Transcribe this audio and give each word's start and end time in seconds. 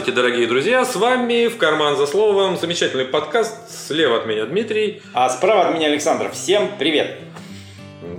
Здравствуйте, 0.00 0.22
дорогие 0.22 0.46
друзья! 0.46 0.84
С 0.86 0.96
вами 0.96 1.48
«В 1.48 1.58
карман 1.58 1.94
за 1.94 2.06
словом» 2.06 2.56
замечательный 2.56 3.04
подкаст. 3.04 3.54
Слева 3.86 4.16
от 4.16 4.24
меня 4.24 4.46
Дмитрий. 4.46 5.02
А 5.12 5.28
справа 5.28 5.68
от 5.68 5.74
меня 5.74 5.88
Александр. 5.88 6.30
Всем 6.32 6.70
привет! 6.78 7.18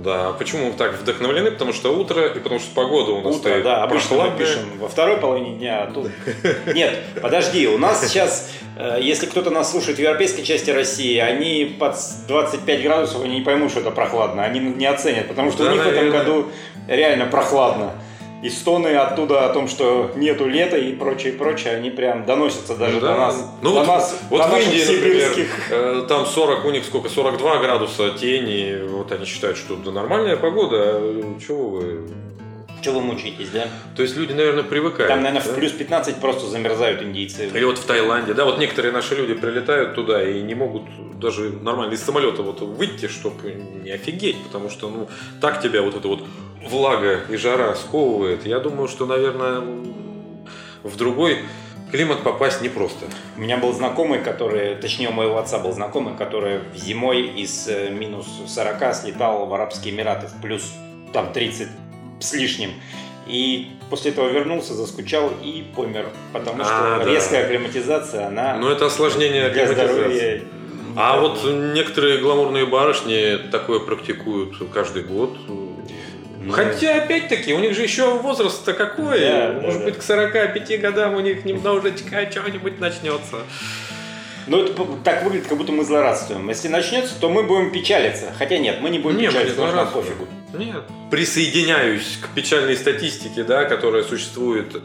Да, 0.04 0.30
почему 0.38 0.66
мы 0.66 0.74
так 0.74 0.94
вдохновлены? 0.94 1.50
Потому 1.50 1.72
что 1.72 1.92
утро 1.92 2.28
и 2.28 2.38
потому 2.38 2.60
что 2.60 2.72
погода 2.72 3.10
у 3.10 3.20
нас 3.22 3.34
Утро, 3.34 3.50
стоит 3.50 3.64
да, 3.64 3.82
обычно 3.82 4.14
мы 4.14 4.22
прохладная. 4.22 4.38
пишем 4.38 4.78
во 4.78 4.88
второй 4.88 5.16
половине 5.16 5.56
дня, 5.56 5.82
а 5.82 5.90
тут... 5.92 6.06
Нет, 6.72 7.00
подожди, 7.20 7.66
у 7.66 7.78
нас 7.78 8.06
сейчас, 8.06 8.52
э, 8.78 8.98
если 9.00 9.26
кто-то 9.26 9.50
нас 9.50 9.72
слушает 9.72 9.96
в 9.98 10.00
европейской 10.00 10.42
части 10.44 10.70
России, 10.70 11.18
они 11.18 11.76
под 11.80 11.96
25 12.28 12.82
градусов, 12.84 13.24
они 13.24 13.40
не 13.40 13.44
поймут, 13.44 13.72
что 13.72 13.80
это 13.80 13.90
прохладно, 13.90 14.44
они 14.44 14.60
не 14.60 14.86
оценят, 14.86 15.26
потому 15.26 15.50
что 15.50 15.64
Да, 15.64 15.70
у 15.70 15.72
них 15.72 15.82
в 15.82 15.88
этом 15.88 16.06
наверное. 16.06 16.20
году 16.20 16.48
реально 16.86 17.26
прохладно. 17.26 17.92
И 18.42 18.50
стоны 18.50 18.88
оттуда 18.96 19.46
о 19.46 19.52
том, 19.54 19.68
что 19.68 20.10
нету 20.16 20.48
лета 20.48 20.76
и 20.76 20.92
прочее, 20.94 21.32
прочее, 21.32 21.76
они 21.76 21.90
прям 21.90 22.26
доносятся 22.26 22.76
даже 22.76 22.94
Ну 22.94 23.00
до 23.00 23.06
да. 23.06 23.16
нас. 23.16 23.50
Ну 23.62 23.70
до 23.70 23.78
вот, 23.78 23.86
нас, 23.86 24.20
вот 24.30 24.38
до 24.42 24.48
в 24.48 24.58
Индии, 24.58 24.80
например, 24.80 25.30
сибирских. 25.30 25.70
э, 25.70 26.04
там 26.08 26.26
40, 26.26 26.64
у 26.64 26.70
них 26.70 26.84
сколько, 26.84 27.08
42 27.08 27.58
градуса 27.58 28.10
тени, 28.10 28.82
вот 28.88 29.12
они 29.12 29.24
считают, 29.26 29.56
что 29.56 29.76
да 29.76 29.92
нормальная 29.92 30.36
погода, 30.36 30.76
а 30.96 31.38
чего 31.46 31.68
вы... 31.68 32.00
Чего 32.82 32.98
вы 32.98 33.06
мучаетесь, 33.06 33.50
да? 33.50 33.68
То 33.94 34.02
есть 34.02 34.16
люди, 34.16 34.32
наверное, 34.32 34.64
привыкают. 34.64 35.08
Там, 35.08 35.22
наверное, 35.22 35.46
да? 35.46 35.52
в 35.52 35.54
плюс 35.54 35.70
15 35.70 36.16
просто 36.16 36.46
замерзают 36.48 37.00
индийцы. 37.00 37.46
Или 37.46 37.62
вот 37.62 37.78
в 37.78 37.84
Таиланде, 37.84 38.34
да, 38.34 38.44
вот 38.44 38.58
некоторые 38.58 38.90
наши 38.90 39.14
люди 39.14 39.34
прилетают 39.34 39.94
туда 39.94 40.20
и 40.28 40.40
не 40.42 40.56
могут 40.56 40.82
даже 41.22 41.50
нормально 41.50 41.94
из 41.94 42.02
самолета 42.02 42.42
вот 42.42 42.60
выйти, 42.60 43.08
чтобы 43.08 43.52
не 43.52 43.90
офигеть, 43.90 44.36
потому 44.44 44.68
что, 44.68 44.90
ну, 44.90 45.08
так 45.40 45.62
тебя 45.62 45.82
вот 45.82 45.94
эта 45.94 46.08
вот 46.08 46.24
влага 46.62 47.20
и 47.28 47.36
жара 47.36 47.74
сковывает. 47.74 48.44
Я 48.44 48.60
думаю, 48.60 48.88
что, 48.88 49.06
наверное, 49.06 49.62
в 50.82 50.96
другой 50.96 51.38
климат 51.90 52.22
попасть 52.22 52.62
непросто. 52.62 53.06
У 53.36 53.40
меня 53.40 53.58
был 53.58 53.72
знакомый, 53.72 54.20
который, 54.20 54.74
точнее 54.74 55.08
у 55.08 55.12
моего 55.12 55.38
отца 55.38 55.58
был 55.58 55.72
знакомый, 55.72 56.16
который 56.16 56.60
зимой 56.74 57.22
из 57.22 57.68
э, 57.68 57.90
минус 57.90 58.26
40 58.48 58.94
слетал 58.94 59.46
в 59.46 59.54
Арабские 59.54 59.94
Эмираты 59.94 60.26
в 60.26 60.40
плюс 60.40 60.72
там 61.12 61.32
30 61.32 61.68
с 62.20 62.32
лишним. 62.32 62.70
И 63.26 63.70
после 63.90 64.10
этого 64.10 64.28
вернулся, 64.28 64.74
заскучал 64.74 65.30
и 65.42 65.64
помер. 65.76 66.06
Потому 66.32 66.64
что 66.64 66.96
А, 66.96 66.98
да. 66.98 67.04
резкая 67.04 67.44
акклиматизация, 67.44 68.26
она 68.26 68.56
Но 68.56 68.70
это 68.70 68.86
осложнение 68.86 69.50
для 69.50 69.72
здоровья... 69.72 70.42
А 70.96 71.20
вот 71.20 71.40
некоторые 71.44 72.18
гламурные 72.18 72.66
барышни 72.66 73.38
такое 73.50 73.80
практикуют 73.80 74.54
каждый 74.72 75.02
год. 75.02 75.36
Хотя, 76.50 77.02
опять-таки, 77.02 77.54
у 77.54 77.60
них 77.60 77.74
же 77.74 77.82
еще 77.82 78.18
возраст-то 78.18 78.72
какой. 78.72 79.20
Да, 79.20 79.52
да, 79.52 79.60
Может 79.60 79.78
да. 79.80 79.84
быть, 79.86 79.98
к 79.98 80.02
45 80.02 80.80
годам 80.80 81.14
у 81.14 81.20
них 81.20 81.44
немножечко 81.44 82.26
чего-нибудь 82.26 82.80
начнется. 82.80 83.36
Ну, 84.46 84.64
это 84.64 84.84
так 85.04 85.22
выглядит, 85.24 85.46
как 85.48 85.58
будто 85.58 85.72
мы 85.72 85.84
злорадствуем. 85.84 86.48
Если 86.48 86.68
начнется, 86.68 87.14
то 87.20 87.28
мы 87.28 87.42
будем 87.44 87.70
печалиться. 87.70 88.32
Хотя 88.38 88.58
нет, 88.58 88.80
мы 88.80 88.90
не 88.90 88.98
будем 88.98 89.18
Не, 89.18 89.28
мы 89.28 89.32
не 89.32 89.38
печалиться, 89.38 89.60
потому 89.62 89.86
что 89.86 89.94
пофигу. 90.00 90.26
Нет. 90.54 90.82
Присоединяюсь 91.10 92.18
к 92.20 92.28
печальной 92.34 92.76
статистике, 92.76 93.42
да, 93.44 93.64
которая 93.64 94.02
существует. 94.02 94.74
э, 94.76 94.80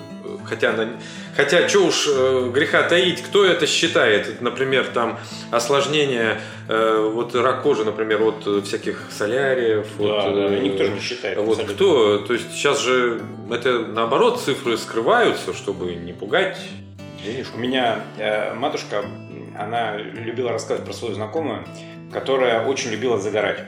Хотя, 0.45 0.71
на- 0.71 0.87
хотя 1.35 1.67
что 1.67 1.79
уж 1.87 2.07
э, 2.07 2.49
греха 2.53 2.83
таить, 2.83 3.21
кто 3.21 3.43
это 3.43 3.67
считает? 3.67 4.41
Например, 4.41 4.85
там 4.93 5.19
осложнение, 5.51 6.39
э, 6.69 7.09
вот 7.13 7.35
рак 7.35 7.63
кожи, 7.63 7.83
например, 7.83 8.21
от 8.21 8.65
всяких 8.65 9.07
соляриев. 9.11 9.87
Да, 9.99 10.19
от, 10.27 10.35
да, 10.35 10.55
э, 10.55 10.59
никто 10.59 10.85
же 10.85 10.91
не 10.91 11.01
считает. 11.01 11.37
Вот 11.37 11.59
абсолютно. 11.59 11.75
кто? 11.75 12.17
То 12.19 12.33
есть 12.33 12.51
сейчас 12.53 12.79
же 12.81 13.21
это 13.51 13.79
наоборот 13.79 14.39
цифры 14.39 14.77
скрываются, 14.77 15.53
чтобы 15.53 15.95
не 15.95 16.13
пугать 16.13 16.57
денежку. 17.25 17.57
У 17.57 17.59
меня 17.59 17.99
э, 18.17 18.53
матушка, 18.53 19.03
она 19.59 19.97
любила 19.97 20.51
рассказывать 20.51 20.85
про 20.85 20.93
свою 20.93 21.13
знакомую, 21.13 21.65
которая 22.11 22.65
очень 22.65 22.91
любила 22.91 23.17
загорать. 23.17 23.59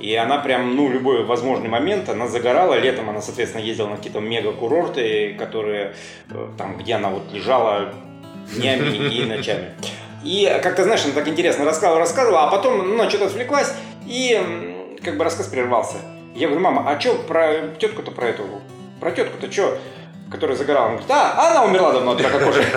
И 0.00 0.14
она 0.14 0.38
прям, 0.38 0.76
ну, 0.76 0.88
любой 0.88 1.24
возможный 1.24 1.68
момент, 1.68 2.08
она 2.08 2.26
загорала. 2.26 2.78
Летом 2.78 3.10
она, 3.10 3.20
соответственно, 3.20 3.62
ездила 3.62 3.88
на 3.88 3.96
какие-то 3.96 4.20
мега-курорты, 4.20 5.34
которые 5.38 5.94
э, 6.30 6.48
там, 6.56 6.78
где 6.78 6.94
она 6.94 7.10
вот 7.10 7.30
лежала 7.32 7.92
днями 8.54 8.96
и 8.96 9.24
ночами. 9.28 9.74
И 10.24 10.58
как-то, 10.62 10.84
знаешь, 10.84 11.04
она 11.04 11.14
так 11.14 11.28
интересно 11.28 11.64
рассказывала, 11.64 12.00
рассказывала, 12.00 12.44
а 12.44 12.50
потом, 12.50 12.96
ну, 12.96 13.08
что-то 13.08 13.26
отвлеклась, 13.26 13.74
и 14.06 14.96
как 15.02 15.16
бы 15.16 15.24
рассказ 15.24 15.46
прервался. 15.48 15.96
Я 16.34 16.46
говорю, 16.48 16.62
мама, 16.62 16.90
а 16.90 16.98
что 16.98 17.14
про 17.16 17.68
тетку-то 17.78 18.10
про 18.10 18.28
эту? 18.28 18.44
Про 19.00 19.10
тетку-то 19.10 19.50
что? 19.50 19.78
Которая 20.30 20.56
загорала. 20.56 20.86
Она 20.86 20.96
говорит, 20.96 21.10
а, 21.10 21.50
она 21.50 21.64
умерла 21.64 21.92
давно 21.92 22.12
от 22.12 22.20
рака 22.20 22.38
кожи. 22.38 22.64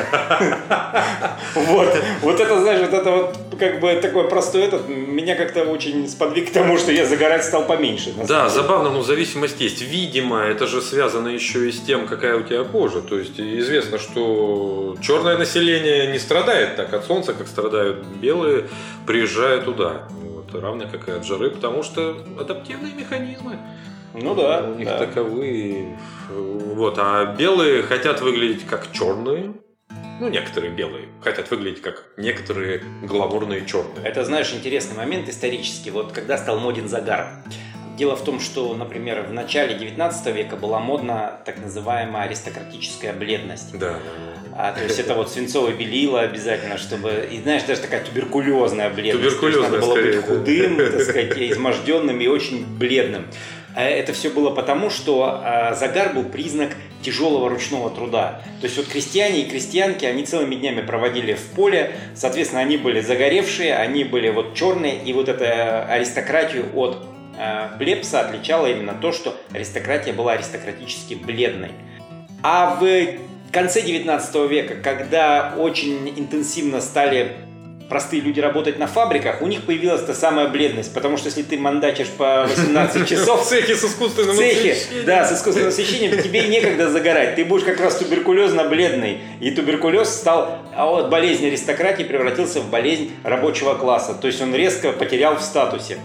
Вот, 1.55 1.87
вот 2.21 2.39
это, 2.39 2.61
знаешь, 2.61 2.81
вот 2.81 2.93
это 2.93 3.11
вот 3.11 3.37
как 3.59 3.79
бы 3.79 3.93
такой 4.01 4.27
простой 4.27 4.63
этот, 4.63 4.87
меня 4.89 5.35
как-то 5.35 5.63
очень 5.63 6.07
сподвиг 6.07 6.49
к 6.49 6.53
тому, 6.53 6.77
что 6.77 6.91
я 6.91 7.05
загорать 7.05 7.45
стал 7.45 7.65
поменьше. 7.65 8.13
Да, 8.27 8.49
забавно, 8.49 8.89
но 8.89 9.03
зависимость 9.03 9.61
есть. 9.61 9.81
Видимо, 9.81 10.39
это 10.39 10.67
же 10.67 10.81
связано 10.81 11.27
еще 11.27 11.69
и 11.69 11.71
с 11.71 11.79
тем, 11.79 12.07
какая 12.07 12.35
у 12.37 12.41
тебя 12.41 12.63
кожа. 12.63 13.01
То 13.01 13.17
есть 13.19 13.39
известно, 13.39 13.99
что 13.99 14.97
черное 15.01 15.37
население 15.37 16.07
не 16.11 16.19
страдает 16.19 16.75
так 16.75 16.93
от 16.93 17.05
солнца, 17.05 17.33
как 17.33 17.47
страдают 17.47 18.03
белые, 18.21 18.67
приезжая 19.05 19.61
туда. 19.61 20.03
Вот, 20.09 20.59
равно 20.59 20.85
как 20.91 21.07
и 21.07 21.11
от 21.11 21.25
жары, 21.25 21.49
потому 21.51 21.83
что 21.83 22.17
адаптивные 22.39 22.93
механизмы. 22.93 23.59
Ну 24.13 24.35
да, 24.35 24.63
у 24.69 24.75
них 24.75 24.87
да. 24.87 24.99
таковы. 24.99 25.97
Вот, 26.29 26.97
а 26.99 27.35
белые 27.35 27.83
хотят 27.83 28.21
выглядеть 28.21 28.65
как 28.65 28.91
черные. 28.91 29.53
Ну, 30.19 30.29
некоторые 30.29 30.71
белые 30.71 31.07
хотят 31.21 31.49
выглядеть 31.49 31.81
как 31.81 32.05
некоторые 32.17 32.83
гламурные 33.01 33.65
черные. 33.65 34.05
Это, 34.05 34.23
знаешь, 34.23 34.53
интересный 34.53 34.95
момент 34.95 35.27
исторический. 35.27 35.89
Вот 35.89 36.11
когда 36.11 36.37
стал 36.37 36.59
моден 36.59 36.87
загар. 36.87 37.27
Дело 37.97 38.15
в 38.15 38.23
том, 38.23 38.39
что, 38.39 38.73
например, 38.73 39.21
в 39.23 39.33
начале 39.33 39.75
19 39.75 40.35
века 40.35 40.55
была 40.55 40.79
модна 40.79 41.39
так 41.45 41.59
называемая 41.59 42.23
аристократическая 42.23 43.13
бледность. 43.13 43.77
Да, 43.77 43.99
А, 44.55 44.71
то 44.71 44.83
есть 44.83 44.99
это 44.99 45.13
вот 45.13 45.31
свинцовое 45.31 45.73
белило 45.73 46.21
обязательно, 46.21 46.77
чтобы... 46.77 47.27
И 47.31 47.39
знаешь, 47.39 47.63
даже 47.63 47.81
такая 47.81 48.03
туберкулезная 48.03 48.89
бледность. 48.89 49.39
То 49.39 49.45
есть 49.47 49.61
Туберкулезная, 49.61 49.69
надо 49.69 49.81
было 49.81 49.91
скорее, 49.91 50.13
быть 50.13 50.21
да. 50.21 50.35
худым, 50.35 50.77
так 50.77 51.01
сказать, 51.01 51.37
изможденным 51.37 52.19
и 52.19 52.27
очень 52.27 52.65
бледным. 52.77 53.27
А 53.75 53.83
Это 53.83 54.13
все 54.13 54.29
было 54.29 54.51
потому, 54.51 54.89
что 54.89 55.41
а, 55.43 55.73
загар 55.73 56.13
был 56.13 56.23
признак 56.23 56.75
тяжелого 57.01 57.49
ручного 57.49 57.89
труда. 57.89 58.41
То 58.61 58.67
есть 58.67 58.77
вот 58.77 58.87
крестьяне 58.87 59.41
и 59.41 59.49
крестьянки, 59.49 60.05
они 60.05 60.25
целыми 60.25 60.55
днями 60.55 60.81
проводили 60.81 61.33
в 61.33 61.43
поле, 61.55 61.91
соответственно, 62.15 62.61
они 62.61 62.77
были 62.77 63.01
загоревшие, 63.01 63.75
они 63.75 64.03
были 64.03 64.29
вот 64.29 64.55
черные, 64.55 65.03
и 65.03 65.11
вот 65.13 65.27
эта 65.27 65.85
аристократию 65.85 66.65
от 66.75 67.05
э, 67.37 67.69
плебса 67.77 68.21
отличало 68.21 68.67
именно 68.67 68.93
то, 68.93 69.11
что 69.11 69.35
аристократия 69.51 70.13
была 70.13 70.33
аристократически 70.33 71.15
бледной. 71.15 71.71
А 72.41 72.77
в 72.79 73.07
конце 73.51 73.81
19 73.81 74.49
века, 74.49 74.75
когда 74.75 75.53
очень 75.57 76.09
интенсивно 76.09 76.81
стали 76.81 77.33
простые 77.89 78.21
люди 78.21 78.39
работать 78.39 78.79
на 78.79 78.87
фабриках, 78.87 79.41
у 79.41 79.47
них 79.47 79.63
появилась 79.63 80.03
та 80.03 80.13
самая 80.13 80.47
бледность, 80.47 80.93
потому 80.93 81.17
что 81.17 81.27
если 81.27 81.43
ты 81.43 81.57
мандачишь 81.57 82.09
по 82.09 82.47
18 82.49 83.01
В 83.05 83.09
часов 83.09 83.45
цехе 83.45 83.75
с 83.75 83.83
в 83.83 83.85
искусственным 83.85 84.35
цехе, 84.35 84.77
да, 85.05 85.25
с 85.25 85.33
искусственным 85.33 85.69
освещением, 85.69 86.21
тебе 86.21 86.47
некогда 86.47 86.89
загорать, 86.89 87.35
ты 87.35 87.45
будешь 87.45 87.63
как 87.63 87.79
раз 87.79 87.99
туберкулезно-бледный. 88.01 89.19
И 89.39 89.51
туберкулез 89.51 90.09
стал 90.09 90.59
а 90.75 90.89
от 90.89 91.09
болезни 91.09 91.47
аристократии 91.47 92.03
превратился 92.03 92.59
в 92.61 92.69
болезнь 92.69 93.11
рабочего 93.23 93.75
класса, 93.75 94.13
то 94.13 94.27
есть 94.27 94.41
он 94.41 94.55
резко 94.55 94.91
потерял 94.91 95.35
в 95.37 95.41
статусе. 95.41 95.97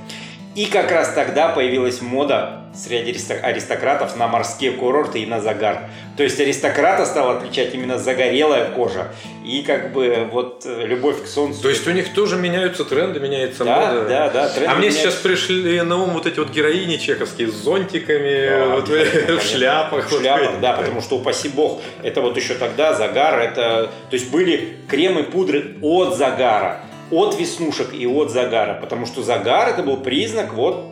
И 0.59 0.67
как 0.67 0.91
раз 0.91 1.13
тогда 1.15 1.51
появилась 1.51 2.01
мода 2.03 2.63
среди 2.75 3.13
аристо- 3.13 3.41
аристократов 3.41 4.17
на 4.17 4.27
морские 4.27 4.73
курорты 4.73 5.21
и 5.21 5.27
на 5.27 5.41
загар. 5.41 5.83
То 6.17 6.25
есть 6.25 6.41
аристократа 6.41 7.07
стала 7.07 7.37
отличать 7.39 7.75
именно 7.75 7.97
загорелая 7.97 8.65
кожа 8.73 9.07
и 9.47 9.63
как 9.63 9.93
бы 9.93 10.29
вот 10.33 10.65
э, 10.67 10.85
любовь 10.85 11.23
к 11.23 11.27
солнцу. 11.29 11.63
То 11.63 11.69
есть 11.69 11.87
у 11.87 11.93
них 11.93 12.13
тоже 12.13 12.37
меняются 12.37 12.85
тренды, 12.85 13.21
меняется 13.21 13.65
да, 13.65 13.77
мода. 13.87 14.09
да, 14.09 14.31
да, 14.31 14.49
тренды 14.49 14.67
А 14.67 14.75
мне 14.75 14.89
меняются. 14.89 15.01
сейчас 15.13 15.15
пришли 15.21 15.81
на 15.83 15.97
ум 15.97 16.11
вот 16.11 16.27
эти 16.27 16.41
вот 16.41 16.51
героини 16.51 16.97
чеховские 16.97 17.47
с 17.49 17.55
зонтиками, 17.55 18.49
Да, 18.51 18.67
вот 18.75 18.89
в- 18.89 19.11
конечно, 19.13 19.39
в 19.39 19.43
шляпах. 19.45 20.09
В 20.09 20.11
вот 20.13 20.21
шляпах, 20.21 20.51
эти. 20.55 20.61
да, 20.61 20.73
потому 20.73 21.01
что, 21.03 21.19
упаси 21.19 21.49
бог, 21.51 21.81
это 22.03 22.21
вот 22.21 22.37
еще 22.37 22.55
тогда 22.55 22.95
загар, 22.95 23.39
это... 23.39 23.91
То 24.11 24.15
есть 24.17 24.29
были 24.33 24.77
кремы, 24.89 25.23
пудры 25.23 25.77
от 25.83 26.17
загара, 26.17 26.81
от 27.11 27.39
веснушек 27.39 27.93
и 27.93 28.07
от 28.07 28.31
загара, 28.31 28.75
потому 28.81 29.07
что 29.07 29.23
загар 29.23 29.69
это 29.71 29.83
был 29.83 29.99
признак 29.99 30.55
вот 30.55 30.85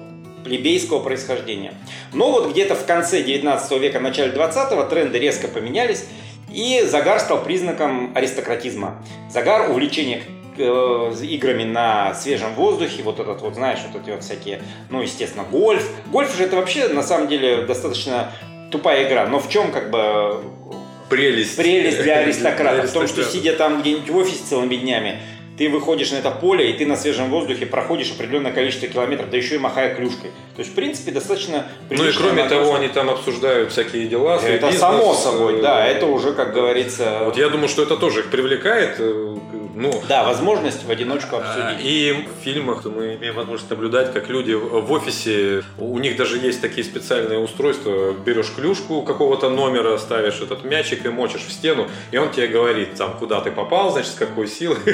плебейского 0.44 1.00
происхождения. 1.00 1.74
Но 2.12 2.30
вот 2.30 2.50
где-то 2.50 2.74
в 2.74 2.86
конце 2.86 3.22
19 3.22 3.80
века, 3.80 4.00
начале 4.00 4.32
20-го 4.32 4.84
тренды 4.84 5.18
резко 5.18 5.48
поменялись, 5.48 6.06
и 6.52 6.82
загар 6.88 7.18
стал 7.20 7.42
признаком 7.42 8.12
аристократизма. 8.14 9.04
Загар, 9.30 9.70
увлечение 9.70 10.22
э, 10.56 11.12
играми 11.22 11.64
на 11.64 12.14
свежем 12.14 12.54
воздухе, 12.54 13.02
вот 13.02 13.18
этот 13.18 13.42
вот, 13.42 13.54
знаешь, 13.54 13.80
вот 13.92 14.00
эти 14.00 14.10
вот 14.10 14.22
всякие, 14.22 14.62
ну, 14.88 15.02
естественно, 15.02 15.44
гольф. 15.50 15.86
Гольф 16.12 16.34
же 16.36 16.44
это 16.44 16.56
вообще, 16.56 16.88
на 16.88 17.02
самом 17.02 17.28
деле, 17.28 17.62
достаточно 17.62 18.32
тупая 18.70 19.08
игра, 19.08 19.26
но 19.26 19.40
в 19.40 19.48
чем 19.48 19.72
как 19.72 19.90
бы 19.90 20.42
прелесть. 21.08 21.56
Прелесть 21.56 22.02
для 22.02 22.18
аристократа. 22.18 22.86
В 22.86 22.92
том, 22.92 23.06
что 23.06 23.24
сидя 23.24 23.54
там 23.54 23.80
где-нибудь 23.80 24.10
в 24.10 24.16
офисе 24.16 24.42
целыми 24.48 24.76
днями, 24.76 25.20
ты 25.56 25.68
выходишь 25.68 26.10
на 26.12 26.16
это 26.16 26.30
поле, 26.30 26.70
и 26.70 26.74
ты 26.74 26.86
на 26.86 26.96
свежем 26.96 27.30
воздухе 27.30 27.66
проходишь 27.66 28.10
определенное 28.12 28.52
количество 28.52 28.88
километров, 28.88 29.30
да 29.30 29.36
еще 29.36 29.56
и 29.56 29.58
махая 29.58 29.94
клюшкой. 29.94 30.30
То 30.54 30.60
есть, 30.60 30.72
в 30.72 30.74
принципе, 30.74 31.12
достаточно 31.12 31.66
Ну 31.90 32.06
и 32.06 32.12
кроме 32.12 32.44
того, 32.44 32.72
нагрузка. 32.72 32.76
они 32.76 32.88
там 32.88 33.10
обсуждают 33.10 33.72
всякие 33.72 34.06
дела. 34.06 34.36
Это 34.36 34.66
бизнес, 34.66 34.80
само 34.80 35.14
собой, 35.14 35.58
э, 35.58 35.62
да, 35.62 35.86
это 35.86 36.06
уже, 36.06 36.32
как 36.32 36.52
говорится... 36.52 37.22
Вот 37.24 37.36
я 37.36 37.48
думаю, 37.48 37.68
что 37.68 37.82
это 37.82 37.96
тоже 37.96 38.20
их 38.20 38.30
привлекает. 38.30 39.00
Ну, 39.78 40.02
Да, 40.08 40.24
возможность 40.24 40.84
в 40.84 40.90
одиночку 40.90 41.36
А, 41.36 41.40
обсудить. 41.40 41.84
И 41.86 42.26
в 42.40 42.42
фильмах 42.42 42.84
мы 42.86 43.16
имеем 43.16 43.34
возможность 43.34 43.68
наблюдать, 43.68 44.10
как 44.14 44.30
люди 44.30 44.52
в 44.54 44.90
офисе, 44.90 45.62
у 45.78 45.98
них 45.98 46.16
даже 46.16 46.38
есть 46.38 46.62
такие 46.62 46.82
специальные 46.82 47.38
устройства, 47.38 48.12
берешь 48.12 48.50
клюшку 48.56 49.02
какого-то 49.02 49.50
номера, 49.50 49.98
ставишь 49.98 50.40
этот 50.40 50.64
мячик 50.64 51.04
и 51.04 51.10
мочишь 51.10 51.42
в 51.42 51.52
стену, 51.52 51.88
и 52.10 52.16
он 52.16 52.30
тебе 52.30 52.46
говорит, 52.46 52.94
там, 52.94 53.18
куда 53.18 53.42
ты 53.42 53.50
попал, 53.50 53.90
значит, 53.92 54.12
с 54.12 54.14
какой 54.14 54.48
силы. 54.48 54.76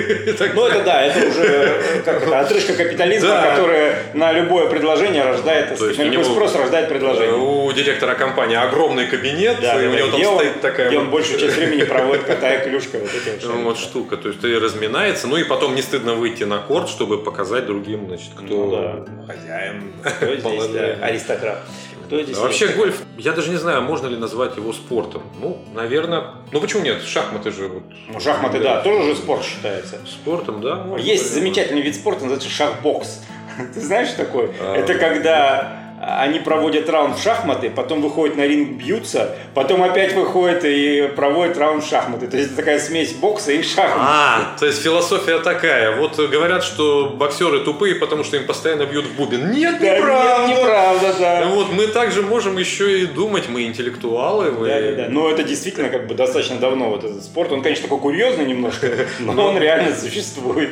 Ну, 0.55 0.67
это 0.67 0.83
да, 0.83 1.03
это 1.03 1.29
уже 1.29 2.03
как 2.05 2.23
это, 2.25 2.41
отрыжка 2.41 2.75
капитализма, 2.75 3.29
Да. 3.29 3.51
которая 3.51 4.03
на 4.15 4.33
любое 4.33 4.69
предложение 4.69 5.23
рождает, 5.23 5.79
То 5.79 5.87
есть 5.87 5.99
на 5.99 6.03
любой 6.03 6.25
него- 6.25 6.35
спрос 6.35 6.55
рождает 6.57 6.89
предложение. 6.89 7.37
У 7.37 7.71
директора 7.73 8.15
компании 8.15 8.57
огромный 8.57 9.07
кабинет, 9.07 9.59
Да, 9.61 9.81
и 9.81 9.85
да, 9.87 9.91
у 9.91 9.95
него 9.97 10.11
там 10.11 10.27
он- 10.27 10.39
стоит 10.39 10.61
такая 10.61 10.89
где 10.89 10.99
он 10.99 11.11
большую 11.11 11.39
часть 11.39 11.57
времени 11.57 11.85
проводит, 11.85 12.25
катая 12.25 12.65
клюшкой. 12.65 13.01
Вот, 13.01 13.11
эти 13.15 13.45
вот 13.47 13.79
штука, 13.87 14.17
то 14.17 14.29
есть 14.29 14.41
ты 14.41 14.59
разминается, 14.73 15.27
ну 15.27 15.37
и 15.37 15.45
потом 15.45 15.75
не 15.75 15.83
стыдно 15.83 16.15
выйти 16.15 16.45
на 16.45 16.59
корт, 16.59 16.89
чтобы 16.89 17.23
показать 17.23 17.67
другим, 17.67 18.07
значит, 18.09 18.31
кто 18.35 18.43
Ну 18.45 18.71
да. 18.71 19.33
хозяин. 19.33 19.93
Кто 20.03 20.35
здесь 20.37 20.67
да, 20.69 21.07
аристократ? 21.07 21.61
Кто 22.07 22.23
здесь 22.23 22.37
А 22.37 22.43
Вообще 22.43 22.69
гольф, 22.69 23.03
я 23.19 23.33
даже 23.33 23.51
не 23.51 23.57
знаю, 23.57 23.83
можно 23.83 24.07
ли 24.07 24.17
назвать 24.17 24.57
его 24.57 24.73
спортом. 24.73 25.23
Ну, 25.41 25.59
наверное. 25.75 26.35
Ну 26.51 26.61
почему 26.61 26.83
нет? 26.83 27.03
Шахматы 27.03 27.51
же 27.51 27.69
вот. 27.69 27.83
Ну, 28.09 28.21
шахматы, 28.21 28.61
да, 28.61 28.83
тоже 28.83 29.11
же 29.11 29.17
спорт 29.17 29.45
считается. 29.45 29.99
Спортом, 30.07 30.61
да. 30.61 30.87
Есть 30.99 31.33
замечательный 31.33 31.83
вид 31.83 31.95
спорта, 31.95 32.25
называется 32.25 32.51
шахбокс. 32.51 33.21
Ты 33.75 33.81
знаешь 33.81 34.09
что 34.09 34.19
такое? 34.19 34.51
А. 34.61 34.77
Это 34.77 34.95
когда 34.95 35.82
они 36.05 36.41
проводят 36.41 36.89
раунд 36.91 37.17
в 37.17 37.23
шахматы, 37.23 37.71
потом 37.71 38.03
выходят 38.03 38.37
на 38.37 38.45
ринг, 38.45 38.71
бьются, 38.73 39.37
потом 39.55 39.85
опять 39.85 40.15
выходят 40.15 40.65
и 40.65 41.09
проводят 41.15 41.57
раунд 41.57 41.85
в 41.85 41.89
шахматы. 41.89 42.27
То 42.27 42.37
есть 42.37 42.49
это 42.49 42.57
такая 42.57 42.81
смесь 42.81 43.13
бокса 43.13 43.53
и 43.53 43.63
шахмат. 43.63 43.97
А, 44.01 44.57
то 44.59 44.67
есть 44.67 44.83
философия 44.83 45.39
такая. 45.39 45.97
Вот 45.97 46.19
говорят, 46.19 46.65
что 46.65 47.11
боксеры 47.17 47.61
тупые, 47.61 47.95
потому 47.95 48.25
что 48.25 48.37
им 48.37 48.47
постоянно 48.47 48.85
бьют 48.85 49.07
в 49.07 49.15
бубен. 49.17 49.53
Нет, 49.53 49.77
Да, 49.81 49.97
неправда. 49.97 50.47
нет, 50.49 50.59
неправда, 50.59 51.15
да. 51.21 51.47
Вот 51.47 51.73
мы 51.73 51.87
также 51.87 52.23
можем 52.23 52.59
еще 52.59 53.03
и 53.03 53.07
думать, 53.07 53.49
мы 53.49 53.63
интеллектуалы, 53.63 54.51
мы... 54.51 54.67
Да, 54.67 54.81
да, 54.81 54.93
да. 54.93 55.07
Но 55.09 55.31
это 55.31 55.45
действительно 55.45 55.89
как 55.89 56.09
бы 56.09 56.15
достаточно 56.15 56.57
давно 56.57 56.91
вот 56.91 57.05
этот 57.05 57.23
спорт. 57.23 57.53
Он, 57.53 57.63
конечно, 57.63 57.85
такой 57.85 58.01
курьезный 58.01 58.45
немножко, 58.45 58.89
но 59.21 59.51
он 59.51 59.59
реально 59.59 59.95
существует. 59.95 60.71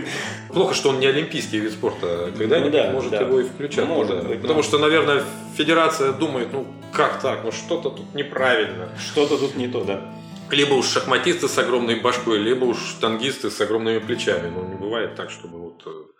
Плохо, 0.52 0.74
что 0.74 0.88
он 0.88 0.98
не 0.98 1.06
олимпийский 1.06 1.58
вид 1.60 1.72
спорта. 1.72 2.32
Когда-нибудь 2.36 2.72
Ну 2.72 2.90
может 2.90 3.12
его 3.12 3.40
и 3.40 3.44
включать. 3.44 3.86
Может 3.86 4.26
быть, 4.26 4.40
Потому 4.42 4.64
что, 4.64 4.78
наверное, 4.78 5.19
федерация 5.56 6.12
думает, 6.12 6.48
ну 6.52 6.66
как 6.92 7.20
так, 7.20 7.44
ну 7.44 7.52
что-то 7.52 7.90
тут 7.90 8.14
неправильно. 8.14 8.88
Что-то 8.98 9.38
тут 9.38 9.56
не 9.56 9.68
то, 9.68 9.84
да. 9.84 10.12
Либо 10.50 10.74
уж 10.74 10.86
шахматисты 10.86 11.48
с 11.48 11.58
огромной 11.58 12.00
башкой, 12.00 12.38
либо 12.38 12.64
уж 12.64 12.78
штангисты 12.78 13.50
с 13.50 13.60
огромными 13.60 13.98
плечами. 13.98 14.48
Ну, 14.48 14.66
не 14.66 14.74
бывает 14.74 15.14
так, 15.14 15.30
чтобы 15.30 15.58
вот... 15.58 15.82
э, 15.86 16.10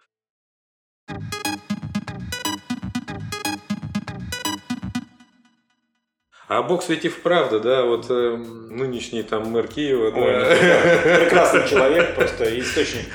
А 6.47 6.63
бокс 6.63 6.89
ведь 6.89 7.05
и 7.05 7.09
вправду, 7.09 7.61
да, 7.61 7.85
вот 7.85 8.07
э, 8.09 8.37
нынешний 8.37 9.23
там 9.23 9.51
мэр 9.51 9.69
Киева, 9.69 10.11
да. 10.11 10.21
Ой, 10.21 10.35
ну, 10.35 11.17
прекрасный 11.21 11.69
человек, 11.69 12.17
просто 12.17 12.59
источник, 12.59 13.07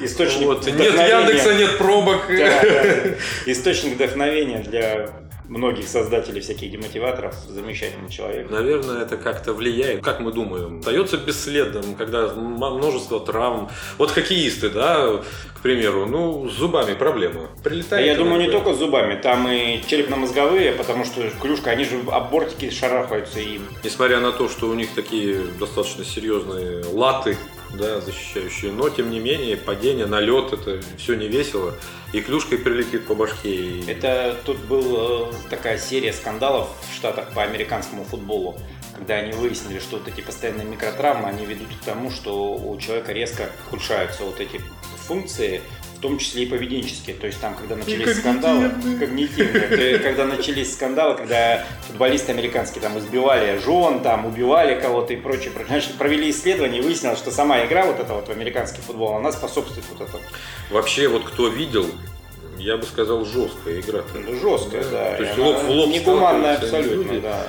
источник 0.00 0.46
Вот, 0.46 0.64
нет. 0.64 0.94
Яндекса, 0.94 1.54
нет 1.54 1.76
пробок. 1.76 2.22
Да, 2.28 2.62
да, 2.62 2.82
да. 2.84 3.14
Источник 3.44 3.96
вдохновения 3.96 4.60
для 4.60 5.27
многих 5.48 5.88
создателей 5.88 6.40
всяких 6.40 6.70
демотиваторов. 6.70 7.34
Замечательный 7.48 8.10
человек. 8.10 8.50
Наверное, 8.50 9.02
это 9.02 9.16
как-то 9.16 9.52
влияет. 9.52 10.02
Как 10.02 10.20
мы 10.20 10.32
думаем? 10.32 10.80
Остается 10.80 11.16
бесследным, 11.16 11.94
когда 11.94 12.28
множество 12.34 13.20
травм. 13.20 13.68
Вот 13.96 14.10
хоккеисты, 14.10 14.70
да, 14.70 15.22
к 15.54 15.60
примеру, 15.60 16.06
ну, 16.06 16.48
с 16.48 16.52
зубами 16.52 16.94
проблема. 16.94 17.48
А 17.58 17.62
Прилетает. 17.62 18.06
я 18.06 18.14
думаю, 18.16 18.40
не 18.40 18.50
только 18.50 18.74
с 18.74 18.78
зубами, 18.78 19.20
там 19.20 19.48
и 19.48 19.80
черепно-мозговые, 19.86 20.72
потому 20.72 21.04
что 21.04 21.22
клюшка, 21.40 21.70
они 21.70 21.84
же 21.84 22.00
об 22.12 22.30
бортики 22.30 22.70
шарахаются 22.70 23.40
и 23.40 23.60
Несмотря 23.82 24.20
на 24.20 24.32
то, 24.32 24.48
что 24.48 24.68
у 24.68 24.74
них 24.74 24.94
такие 24.94 25.40
достаточно 25.58 26.04
серьезные 26.04 26.84
латы, 26.92 27.36
да, 27.74 28.00
защищающие, 28.00 28.72
но 28.72 28.88
тем 28.88 29.10
не 29.10 29.20
менее 29.20 29.56
падение, 29.56 30.06
налет, 30.06 30.52
это 30.52 30.80
все 30.96 31.14
не 31.14 31.28
весело. 31.28 31.74
И 32.12 32.20
клюшкой 32.20 32.58
прилетит 32.58 33.06
по 33.06 33.14
башке. 33.14 33.54
и- 33.54 33.84
Это 33.90 34.36
тут 34.44 34.56
была 34.58 35.28
такая 35.50 35.78
серия 35.78 36.12
скандалов 36.12 36.68
в 36.90 36.94
Штатах 36.94 37.32
по 37.34 37.42
американскому 37.42 38.04
футболу, 38.04 38.56
когда 38.96 39.14
они 39.16 39.32
выяснили, 39.32 39.78
что 39.78 39.98
вот 39.98 40.08
эти 40.08 40.20
постоянные 40.22 40.66
микротравмы, 40.66 41.28
они 41.28 41.44
ведут 41.44 41.68
к 41.80 41.84
тому, 41.84 42.10
что 42.10 42.54
у 42.54 42.76
человека 42.78 43.12
резко 43.12 43.50
ухудшаются 43.66 44.24
вот 44.24 44.40
эти 44.40 44.60
функции, 45.06 45.60
в 45.98 46.00
том 46.00 46.18
числе 46.18 46.44
и 46.44 46.46
поведенческие. 46.46 47.16
То 47.16 47.26
есть 47.26 47.40
там, 47.40 47.56
когда 47.56 47.74
начались 47.74 48.18
скандалы, 48.18 48.70
когнитивные, 49.00 49.98
когда 49.98 50.24
начались 50.24 50.72
скандалы, 50.72 51.16
когда 51.16 51.66
футболисты 51.88 52.30
американские 52.30 52.80
там 52.80 52.96
избивали 52.98 53.58
жен, 53.58 54.00
там 54.00 54.24
убивали 54.24 54.80
кого-то 54.80 55.12
и 55.12 55.16
прочее, 55.16 55.50
прочее. 55.50 55.68
Значит, 55.68 55.94
провели 55.94 56.30
исследование 56.30 56.80
и 56.80 56.84
выяснилось, 56.84 57.18
что 57.18 57.32
сама 57.32 57.64
игра 57.66 57.84
вот 57.84 57.98
эта 57.98 58.14
вот 58.14 58.28
в 58.28 58.30
американский 58.30 58.80
футбол, 58.80 59.16
она 59.16 59.32
способствует 59.32 59.84
вот 59.90 60.08
этому. 60.08 60.22
Вообще, 60.70 61.08
вот 61.08 61.24
кто 61.24 61.48
видел, 61.48 61.86
я 62.58 62.76
бы 62.76 62.84
сказал, 62.84 63.24
жесткая 63.24 63.80
игра. 63.80 64.02
Жесткая, 64.40 64.84
да. 64.84 65.16
То 65.16 65.22
есть 65.24 65.36
лоб 65.36 65.62
в 65.64 65.68
лоб 65.68 65.88
Негуманная 65.88 66.58
абсолютно, 66.58 67.12
люди. 67.12 67.20
да. 67.20 67.48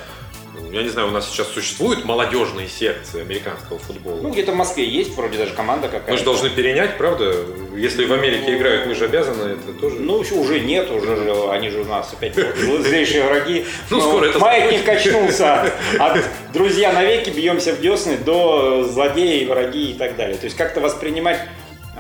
Я 0.72 0.84
не 0.84 0.90
знаю, 0.90 1.08
у 1.08 1.12
нас 1.12 1.30
сейчас 1.30 1.48
существуют 1.48 2.06
молодежные 2.06 2.68
секции 2.68 3.22
американского 3.22 3.80
футбола. 3.80 4.20
Ну, 4.22 4.30
где-то 4.30 4.52
в 4.52 4.56
Москве 4.56 4.88
есть 4.88 5.16
вроде 5.16 5.38
даже 5.38 5.54
команда 5.54 5.88
какая-то. 5.88 6.12
мы 6.12 6.18
же 6.18 6.24
должны 6.24 6.50
перенять, 6.50 6.98
правда? 6.98 7.34
Если 7.76 8.06
в 8.06 8.14
Америке 8.14 8.56
играют, 8.58 8.86
мы 8.86 8.96
же 8.96 9.06
обязаны 9.06 9.54
это 9.54 9.74
тоже. 9.80 9.96
Ну, 10.00 10.20
уже 10.20 10.60
нет, 10.60 10.92
уже 10.92 11.16
же, 11.16 11.50
они 11.52 11.70
же 11.70 11.82
у 11.82 11.86
нас 11.86 12.14
опять 12.14 12.36
зл- 12.38 12.82
злейшие 12.82 13.24
враги. 13.24 13.66
Ну, 13.90 14.02
скоро 14.02 14.26
это 14.26 14.40
Маятник 14.40 14.86
качнулся 14.86 15.72
от 15.98 16.24
друзья 16.54 16.94
навеки, 16.94 17.30
бьемся 17.30 17.74
в 17.74 17.82
десны, 17.82 18.18
до 18.18 18.84
злодеи, 18.84 19.46
враги 19.46 19.92
и 19.92 19.94
так 19.94 20.16
далее. 20.16 20.38
То 20.38 20.46
есть 20.46 20.58
как-то 20.58 20.82
воспринимать 20.82 21.40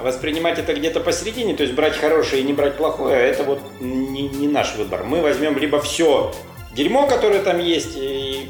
Воспринимать 0.01 0.57
это 0.57 0.73
где-то 0.73 1.01
посередине, 1.01 1.55
то 1.55 1.63
есть 1.63 1.75
брать 1.75 1.97
хорошее 1.97 2.41
и 2.41 2.45
не 2.45 2.53
брать 2.53 2.77
плохое, 2.77 3.19
это 3.19 3.43
вот 3.43 3.59
не, 3.81 4.29
не 4.29 4.47
наш 4.47 4.75
выбор. 4.75 5.03
Мы 5.03 5.21
возьмем 5.21 5.57
либо 5.57 5.81
все 5.81 6.33
дерьмо, 6.79 7.07
которое 7.07 7.41
там 7.41 7.59
есть, 7.59 7.97
и, 7.97 8.49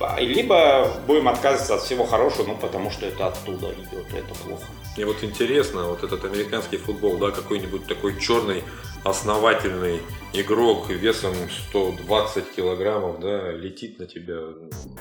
а, 0.00 0.20
либо 0.20 0.90
будем 1.06 1.28
отказываться 1.28 1.76
от 1.76 1.82
всего 1.82 2.04
хорошего, 2.04 2.48
ну 2.48 2.56
потому 2.56 2.90
что 2.90 3.06
это 3.06 3.28
оттуда 3.28 3.72
идет, 3.72 4.06
это 4.12 4.34
плохо. 4.44 4.64
Мне 4.96 5.06
вот 5.06 5.24
интересно, 5.24 5.84
вот 5.84 6.04
этот 6.04 6.24
американский 6.26 6.76
футбол, 6.76 7.16
да, 7.16 7.30
какой-нибудь 7.30 7.86
такой 7.86 8.20
черный 8.20 8.62
основательный 9.02 10.00
игрок 10.34 10.90
весом 10.90 11.32
120 11.70 12.54
килограммов, 12.54 13.18
да, 13.18 13.52
летит 13.52 13.98
на 13.98 14.06
тебя. 14.06 14.40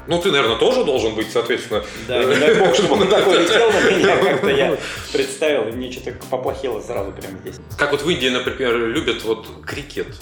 Ну, 0.07 0.21
ты, 0.21 0.31
наверное, 0.31 0.57
тоже 0.57 0.85
должен 0.85 1.15
быть, 1.15 1.29
соответственно. 1.31 1.83
Да, 2.07 2.23
не 2.23 2.35
дай 2.35 2.55
бог, 2.59 2.73
чтобы 2.75 2.93
он 2.93 3.07
такой 3.09 3.43
летел 3.43 3.69
на 3.71 3.91
меня, 3.91 4.17
как-то 4.23 4.49
я 4.51 4.77
представил, 5.11 5.67
и 5.67 5.71
мне 5.73 5.91
что-то 5.91 6.13
поплохело 6.29 6.79
сразу 6.79 7.11
прямо 7.11 7.37
здесь. 7.39 7.55
Как 7.77 7.91
вот 7.91 8.03
в 8.03 8.09
Индии, 8.09 8.29
например, 8.29 8.77
любят 8.87 9.25
вот 9.25 9.47
крикет. 9.65 10.15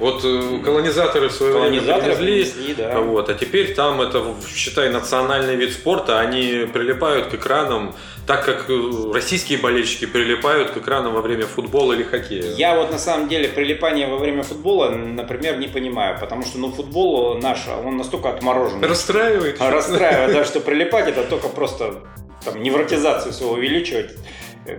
Вот 0.00 0.24
э, 0.24 0.60
колонизаторы 0.64 1.28
в 1.28 1.32
свое 1.32 1.52
время 1.52 1.80
Колонизаторы 1.80 2.16
принесли, 2.16 2.74
да. 2.74 3.00
вот, 3.00 3.28
а 3.28 3.34
теперь 3.34 3.74
там 3.74 4.00
это, 4.00 4.24
считай, 4.48 4.88
национальный 4.88 5.56
вид 5.56 5.74
спорта, 5.74 6.18
они 6.18 6.66
прилипают 6.72 7.26
к 7.26 7.34
экранам, 7.34 7.94
так 8.26 8.46
как 8.46 8.70
э, 8.70 9.12
российские 9.12 9.58
болельщики 9.58 10.06
прилипают 10.06 10.70
к 10.70 10.78
экранам 10.78 11.12
во 11.12 11.20
время 11.20 11.44
футбола 11.44 11.92
или 11.92 12.02
хоккея. 12.02 12.54
Я 12.54 12.76
вот 12.76 12.90
на 12.90 12.98
самом 12.98 13.28
деле 13.28 13.50
прилипание 13.50 14.06
во 14.06 14.16
время 14.16 14.42
футбола, 14.42 14.88
например, 14.88 15.58
не 15.58 15.68
понимаю, 15.68 16.18
потому 16.18 16.44
что 16.44 16.58
ну 16.58 16.72
футбол 16.72 17.34
наш, 17.34 17.58
он 17.68 17.98
настолько 17.98 18.30
отморожен. 18.30 18.82
Расстраивает. 18.82 19.60
Расстраивает, 19.60 20.32
да, 20.32 20.44
что 20.44 20.60
прилипать 20.60 21.08
это 21.08 21.24
только 21.24 21.48
просто 21.48 21.96
там 22.42 22.62
невротизацию 22.62 23.32
всего 23.32 23.52
увеличивать. 23.52 24.12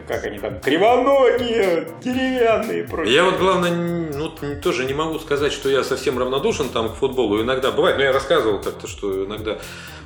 Как 0.08 0.24
они 0.26 0.40
там, 0.40 0.60
кривоногие, 0.60 1.88
деревянные 2.04 2.84
и 2.84 2.88
прочее. 2.88 3.16
Я 3.16 3.24
вот, 3.24 3.38
главное, 3.38 3.72
ну, 3.72 4.32
тоже 4.62 4.86
не 4.86 4.94
могу 4.94 5.20
сказать, 5.20 5.52
что 5.52 5.70
я 5.70 5.84
совсем 5.84 6.18
равнодушен 6.20 6.70
там 6.70 6.90
к 6.90 6.96
футболу. 6.96 7.42
Иногда 7.42 7.72
бывает, 7.72 7.98
но 7.98 8.04
я 8.04 8.12
рассказывал 8.12 8.60
как-то, 8.62 8.88
что 8.88 9.26
иногда 9.26 9.58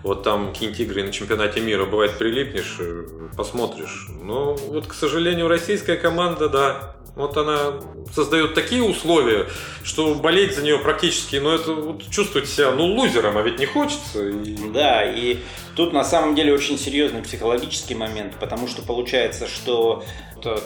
вот 0.04 0.24
там 0.24 0.50
какие-нибудь 0.54 0.80
игры 0.82 1.04
на 1.04 1.12
чемпионате 1.12 1.62
мира, 1.62 1.86
бывает, 1.86 2.18
прилипнешь, 2.18 2.78
э, 2.80 3.06
посмотришь. 3.36 4.08
Но 4.22 4.54
вот, 4.54 4.88
к 4.88 4.94
сожалению, 4.94 5.48
российская 5.48 5.96
команда, 5.96 6.50
да, 6.50 6.96
Вот 7.16 7.38
она 7.38 7.76
создает 8.14 8.54
такие 8.54 8.84
условия, 8.84 9.48
что 9.84 10.14
болеть 10.16 10.56
за 10.56 10.62
нее 10.62 10.80
практически, 10.80 11.38
ну 11.38 11.52
это 11.52 11.72
вот 11.72 12.10
чувствовать 12.10 12.50
себя, 12.50 12.72
ну 12.72 12.86
лузером, 12.86 13.38
а 13.38 13.42
ведь 13.42 13.58
не 13.58 13.66
хочется. 13.66 14.28
И... 14.28 14.58
Да, 14.74 15.04
и 15.04 15.38
тут 15.76 15.94
на 15.94 16.04
самом 16.04 16.36
деле 16.36 16.54
очень 16.54 16.78
серьезный 16.78 17.22
психологический 17.22 17.96
момент, 17.96 18.36
потому 18.40 18.68
что 18.68 18.82
получается, 18.82 19.48
что 19.48 20.04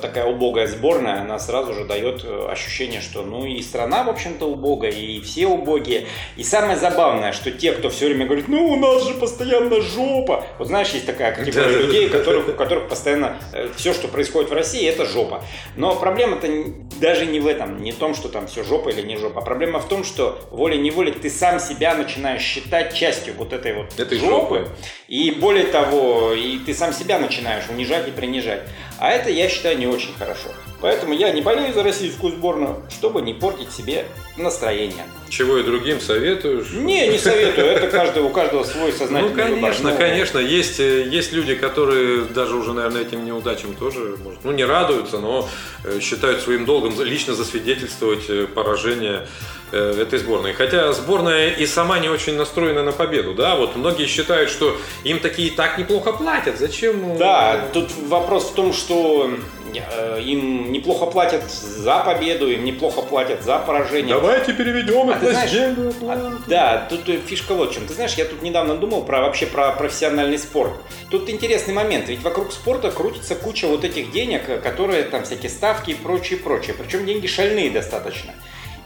такая 0.02 0.26
убогая 0.26 0.68
сборная, 0.68 1.22
она 1.22 1.40
сразу 1.40 1.74
же 1.74 1.86
дает 1.86 2.24
э, 2.24 2.48
ощущение, 2.50 3.02
что 3.02 3.24
ну 3.24 3.46
и 3.46 3.62
страна, 3.62 4.04
в 4.04 4.10
общем-то, 4.10 4.46
убогая, 4.46 4.92
и 4.92 5.22
все 5.22 5.48
убогие. 5.48 6.08
И 6.36 6.44
самое 6.44 6.78
забавное, 6.78 7.32
что 7.32 7.52
те, 7.52 7.72
кто 7.72 7.90
все 7.90 8.08
время 8.08 8.26
говорит, 8.26 8.48
ну 8.48 8.68
у 8.68 8.76
нас 8.76 9.08
же 9.08 9.14
постоянно 9.14 9.82
жопа. 9.82 10.46
Вот 10.58 10.68
знаешь, 10.68 10.90
есть 10.90 11.06
такая 11.06 11.34
категория 11.34 11.78
людей, 11.78 12.10
которых, 12.10 12.50
у 12.50 12.54
которых 12.54 12.90
постоянно 12.90 13.38
э, 13.54 13.70
все, 13.76 13.94
что 13.94 14.08
происходит 14.08 14.50
в 14.50 14.54
России, 14.54 14.86
это 14.86 15.06
жопа. 15.06 15.44
Но 15.76 15.96
проблема-то 15.96 16.48
даже 17.00 17.26
не 17.26 17.40
в 17.40 17.48
этом, 17.48 17.82
не 17.82 17.92
в 17.92 17.96
том, 17.96 18.16
что 18.16 18.30
там 18.30 18.48
все 18.48 18.64
жопа 18.64 18.90
или 18.90 19.02
не 19.02 19.18
жопа. 19.18 19.42
Проблема 19.42 19.80
в 19.80 19.88
том, 19.88 20.04
что 20.04 20.40
волей-неволей 20.52 21.14
ты 21.14 21.30
сам 21.30 21.60
себя 21.60 21.96
начинаешь 21.96 22.42
считать 22.42 22.94
частью 22.94 23.34
вот 23.38 23.54
этой 23.54 23.74
вот 23.74 24.00
этой 24.00 24.18
жопы. 24.18 24.60
жопы. 24.60 24.70
И 25.10 25.32
более 25.32 25.66
того, 25.66 26.34
и 26.34 26.60
ты 26.60 26.74
сам 26.76 26.94
себя 26.94 27.18
начинаешь 27.18 27.68
унижать 27.68 28.08
и 28.08 28.12
принижать. 28.12 28.62
А 29.00 29.12
это, 29.12 29.30
я 29.30 29.48
считаю, 29.48 29.78
не 29.78 29.88
очень 29.88 30.14
хорошо. 30.18 30.50
Поэтому 30.82 31.14
я 31.14 31.32
не 31.32 31.42
болею 31.42 31.74
за 31.74 31.84
российскую 31.84 32.34
сборную, 32.34 32.82
чтобы 32.90 33.22
не 33.22 33.34
портить 33.34 33.72
себе 33.72 34.06
настроение. 34.38 35.04
Чего 35.30 35.58
и 35.58 35.64
другим 35.64 36.00
советуешь? 36.00 36.72
Не, 36.72 37.08
не 37.10 37.18
советую. 37.18 37.68
Это 37.68 37.88
каждый, 37.88 38.24
у 38.24 38.30
каждого 38.30 38.64
свой 38.64 38.92
сознательный 38.94 39.30
Ну, 39.56 39.60
конечно, 39.62 39.92
выбор. 39.92 40.08
конечно. 40.08 40.40
Есть, 40.40 40.80
э, 40.80 41.04
есть 41.08 41.34
люди, 41.34 41.56
которые 41.56 42.24
даже 42.24 42.56
уже, 42.56 42.74
наверное, 42.74 43.02
этим 43.02 43.26
неудачам 43.26 43.76
тоже, 43.76 44.16
может, 44.24 44.40
ну, 44.44 44.52
не 44.52 44.64
радуются, 44.64 45.20
но 45.20 45.48
э, 45.84 46.00
считают 46.02 46.42
своим 46.42 46.66
долгом 46.66 47.00
лично 47.02 47.34
засвидетельствовать 47.36 48.30
э, 48.30 48.48
поражение 48.48 49.28
этой 49.72 50.18
сборной. 50.18 50.54
Хотя 50.54 50.92
сборная 50.94 51.52
и 51.52 51.68
сама 51.68 52.00
не 52.00 52.10
очень 52.10 52.36
настроена 52.36 52.82
на 52.82 52.92
победу, 52.92 53.36
да, 53.36 53.56
вот 53.56 53.76
многие 53.76 54.08
считают, 54.08 54.50
что 54.50 54.76
им 55.04 55.20
такие 55.20 55.52
так 55.52 55.78
неплохо 55.78 56.12
платят, 56.12 56.58
зачем? 56.58 57.20
Да, 57.20 57.68
тут 57.72 57.92
вопрос 58.08 58.46
в 58.46 58.56
том, 58.56 58.74
что 58.74 58.89
им 58.96 60.72
неплохо 60.72 61.06
платят 61.06 61.50
за 61.50 62.00
победу, 62.00 62.50
им 62.50 62.64
неплохо 62.64 63.02
платят 63.02 63.44
за 63.44 63.60
поражение. 63.60 64.16
Давайте 64.16 64.54
переведем 64.54 65.10
а 65.10 65.16
это 65.16 65.32
знаешь, 65.32 65.52
а, 66.02 66.38
Да, 66.48 66.88
тут 66.90 67.02
фишка 67.26 67.54
вот 67.54 67.72
в 67.72 67.74
чем. 67.74 67.86
Ты 67.86 67.94
знаешь, 67.94 68.14
я 68.16 68.26
тут 68.26 68.42
недавно 68.42 68.76
думал 68.76 69.04
про 69.04 69.22
вообще 69.22 69.46
про 69.46 69.72
профессиональный 69.72 70.38
спорт. 70.38 70.74
Тут 71.10 71.30
интересный 71.30 71.74
момент, 71.74 72.08
ведь 72.10 72.24
вокруг 72.24 72.52
спорта 72.52 72.92
крутится 72.92 73.36
куча 73.36 73.68
вот 73.68 73.84
этих 73.84 74.12
денег, 74.12 74.62
которые 74.62 75.04
там 75.04 75.24
всякие 75.24 75.50
ставки 75.50 75.92
и 75.92 75.96
прочее, 75.96 76.40
прочее. 76.40 76.76
Причем 76.78 77.06
деньги 77.06 77.28
шальные 77.28 77.70
достаточно. 77.70 78.34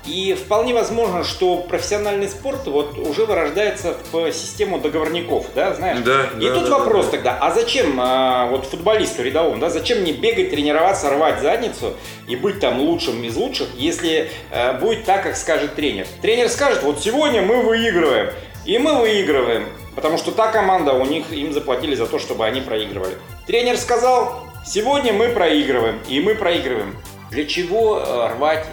И 0.05 0.33
вполне 0.33 0.74
возможно, 0.74 1.24
что 1.24 1.57
профессиональный 1.57 2.27
спорт 2.27 2.67
вот 2.67 2.98
уже 2.98 3.25
вырождается 3.25 3.95
в 4.12 4.33
систему 4.33 4.79
договорников, 4.79 5.45
да, 5.55 5.74
знаешь? 5.74 6.00
Да, 6.00 6.29
и 6.39 6.48
да, 6.48 6.53
тут 6.55 6.65
да, 6.65 6.77
вопрос 6.79 7.05
да. 7.05 7.12
тогда, 7.12 7.38
а 7.39 7.51
зачем 7.51 7.98
а, 8.01 8.48
вот 8.48 8.65
футболисту 8.65 9.24
рядовому, 9.24 9.60
да, 9.60 9.69
зачем 9.69 10.00
мне 10.01 10.12
бегать, 10.12 10.50
тренироваться, 10.50 11.10
рвать 11.10 11.41
задницу 11.41 11.93
и 12.27 12.36
быть 12.36 12.60
там 12.60 12.81
лучшим 12.81 13.24
из 13.24 13.38
лучших, 13.38 13.69
если 13.77 14.29
а, 14.51 14.74
будет 14.74 15.05
так, 15.05 15.24
как 15.24 15.38
скажет 15.38 15.75
тренер? 15.75 16.05
Тренер 16.22 16.50
скажет, 16.50 16.83
вот 16.83 17.00
сегодня 17.01 17.41
мы 17.41 17.62
выигрываем, 17.62 18.33
и 18.65 18.77
мы 18.77 19.00
выигрываем, 19.00 19.69
потому 19.95 20.17
что 20.17 20.31
та 20.31 20.51
команда, 20.51 20.93
у 20.93 21.05
них 21.05 21.31
им 21.31 21.53
заплатили 21.53 21.95
за 21.95 22.07
то, 22.07 22.19
чтобы 22.19 22.45
они 22.45 22.60
проигрывали. 22.60 23.15
Тренер 23.48 23.77
сказал, 23.77 24.43
сегодня 24.65 25.13
мы 25.13 25.29
проигрываем, 25.29 26.00
и 26.10 26.19
мы 26.19 26.36
проигрываем. 26.36 26.98
Для 27.31 27.45
чего 27.45 28.00
э, 28.00 28.33
рвать 28.36 28.65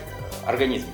организм? 0.45 0.87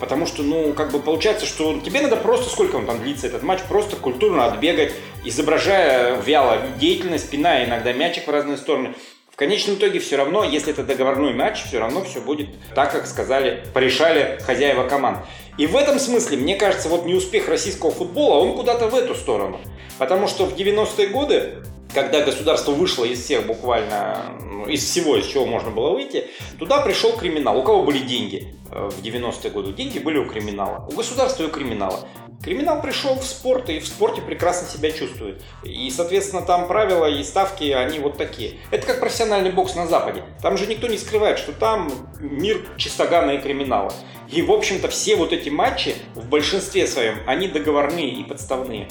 Потому 0.00 0.26
что, 0.26 0.42
ну, 0.42 0.72
как 0.74 0.92
бы 0.92 1.00
получается, 1.00 1.46
что 1.46 1.80
тебе 1.80 2.00
надо 2.00 2.16
просто, 2.16 2.48
сколько 2.48 2.76
он 2.76 2.86
там 2.86 3.02
длится, 3.02 3.26
этот 3.26 3.42
матч, 3.42 3.60
просто 3.68 3.96
культурно 3.96 4.46
отбегать, 4.46 4.92
изображая 5.24 6.20
вяло 6.20 6.58
деятельность, 6.78 7.26
спина 7.26 7.64
иногда 7.64 7.92
мячик 7.92 8.26
в 8.26 8.30
разные 8.30 8.56
стороны. 8.56 8.94
В 9.30 9.36
конечном 9.36 9.76
итоге 9.76 10.00
все 10.00 10.16
равно, 10.16 10.42
если 10.44 10.72
это 10.72 10.82
договорной 10.82 11.32
матч, 11.32 11.62
все 11.64 11.78
равно 11.78 12.02
все 12.02 12.20
будет 12.20 12.48
так, 12.74 12.92
как 12.92 13.06
сказали, 13.06 13.64
порешали 13.72 14.38
хозяева 14.44 14.88
команд. 14.88 15.18
И 15.58 15.66
в 15.66 15.76
этом 15.76 15.98
смысле, 15.98 16.36
мне 16.38 16.56
кажется, 16.56 16.88
вот 16.88 17.06
неуспех 17.06 17.48
российского 17.48 17.90
футбола, 17.90 18.38
он 18.38 18.54
куда-то 18.54 18.88
в 18.88 18.94
эту 18.94 19.14
сторону. 19.14 19.60
Потому 19.98 20.28
что 20.28 20.46
в 20.46 20.54
90-е 20.54 21.08
годы 21.08 21.54
когда 21.92 22.22
государство 22.22 22.72
вышло 22.72 23.04
из 23.04 23.22
всех 23.22 23.46
буквально, 23.46 24.36
ну, 24.40 24.66
из 24.66 24.84
всего, 24.84 25.16
из 25.16 25.26
чего 25.26 25.46
можно 25.46 25.70
было 25.70 25.90
выйти, 25.90 26.26
туда 26.58 26.80
пришел 26.80 27.12
криминал. 27.16 27.58
У 27.58 27.62
кого 27.62 27.82
были 27.82 27.98
деньги 27.98 28.54
э, 28.70 28.88
в 28.90 29.02
90-е 29.02 29.50
годы? 29.50 29.72
Деньги 29.72 29.98
были 29.98 30.18
у 30.18 30.26
криминала. 30.28 30.86
У 30.90 30.94
государства 30.94 31.44
и 31.44 31.46
у 31.46 31.50
криминала. 31.50 32.06
Криминал 32.42 32.80
пришел 32.80 33.16
в 33.16 33.24
спорт 33.24 33.68
и 33.68 33.80
в 33.80 33.86
спорте 33.86 34.20
прекрасно 34.20 34.68
себя 34.68 34.92
чувствует. 34.92 35.42
И, 35.64 35.90
соответственно, 35.90 36.42
там 36.42 36.68
правила 36.68 37.06
и 37.06 37.22
ставки, 37.24 37.64
они 37.72 37.98
вот 37.98 38.16
такие. 38.16 38.54
Это 38.70 38.86
как 38.86 39.00
профессиональный 39.00 39.50
бокс 39.50 39.74
на 39.74 39.86
Западе. 39.86 40.22
Там 40.40 40.56
же 40.56 40.66
никто 40.66 40.86
не 40.86 40.98
скрывает, 40.98 41.38
что 41.38 41.52
там 41.52 41.90
мир 42.20 42.64
чистогана 42.76 43.32
и 43.32 43.38
криминала. 43.38 43.92
И, 44.30 44.42
в 44.42 44.52
общем-то, 44.52 44.88
все 44.88 45.16
вот 45.16 45.32
эти 45.32 45.48
матчи 45.48 45.96
в 46.14 46.28
большинстве 46.28 46.86
своем, 46.86 47.18
они 47.26 47.48
договорные 47.48 48.10
и 48.10 48.22
подставные. 48.22 48.88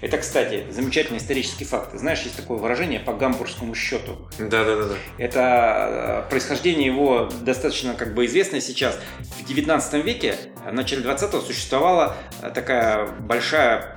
Это, 0.00 0.18
кстати, 0.18 0.64
замечательный 0.70 1.18
исторический 1.18 1.64
факт. 1.64 1.90
знаешь, 1.94 2.22
есть 2.22 2.36
такое 2.36 2.58
выражение 2.58 3.00
по 3.00 3.12
гамбургскому 3.12 3.74
счету. 3.74 4.16
Да, 4.38 4.64
да, 4.64 4.76
да, 4.76 4.84
да. 4.84 4.94
Это 5.18 6.24
э, 6.26 6.30
происхождение 6.30 6.86
его 6.86 7.28
достаточно 7.42 7.94
как 7.94 8.14
бы 8.14 8.24
известное 8.26 8.60
сейчас. 8.60 8.98
В 9.18 9.44
19 9.44 10.04
веке, 10.04 10.36
в 10.64 10.72
начале 10.72 11.02
20-го 11.02 11.40
существовала 11.40 12.16
э, 12.42 12.50
такая 12.54 13.06
большая 13.08 13.96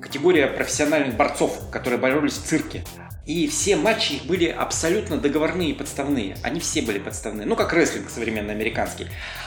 категория 0.00 0.48
профессиональных 0.48 1.16
борцов, 1.16 1.70
которые 1.70 2.00
боролись 2.00 2.34
в 2.34 2.44
цирке. 2.44 2.84
И 3.26 3.48
все 3.48 3.76
матчи 3.76 4.14
их 4.14 4.24
были 4.26 4.46
абсолютно 4.46 5.16
договорные 5.16 5.70
и 5.70 5.72
подставные. 5.72 6.36
Они 6.42 6.60
все 6.60 6.82
были 6.82 6.98
подставные. 6.98 7.46
Ну, 7.46 7.56
как 7.56 7.72
рестлинг 7.72 8.10
современный 8.10 8.52
американский. 8.52 9.06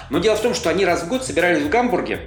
Но 0.09 0.17
дело 0.17 0.35
в 0.35 0.41
том, 0.41 0.55
что 0.55 0.69
они 0.69 0.83
раз 0.83 1.03
в 1.03 1.07
год 1.07 1.23
собирались 1.23 1.61
в 1.61 1.69
Гамбурге, 1.69 2.21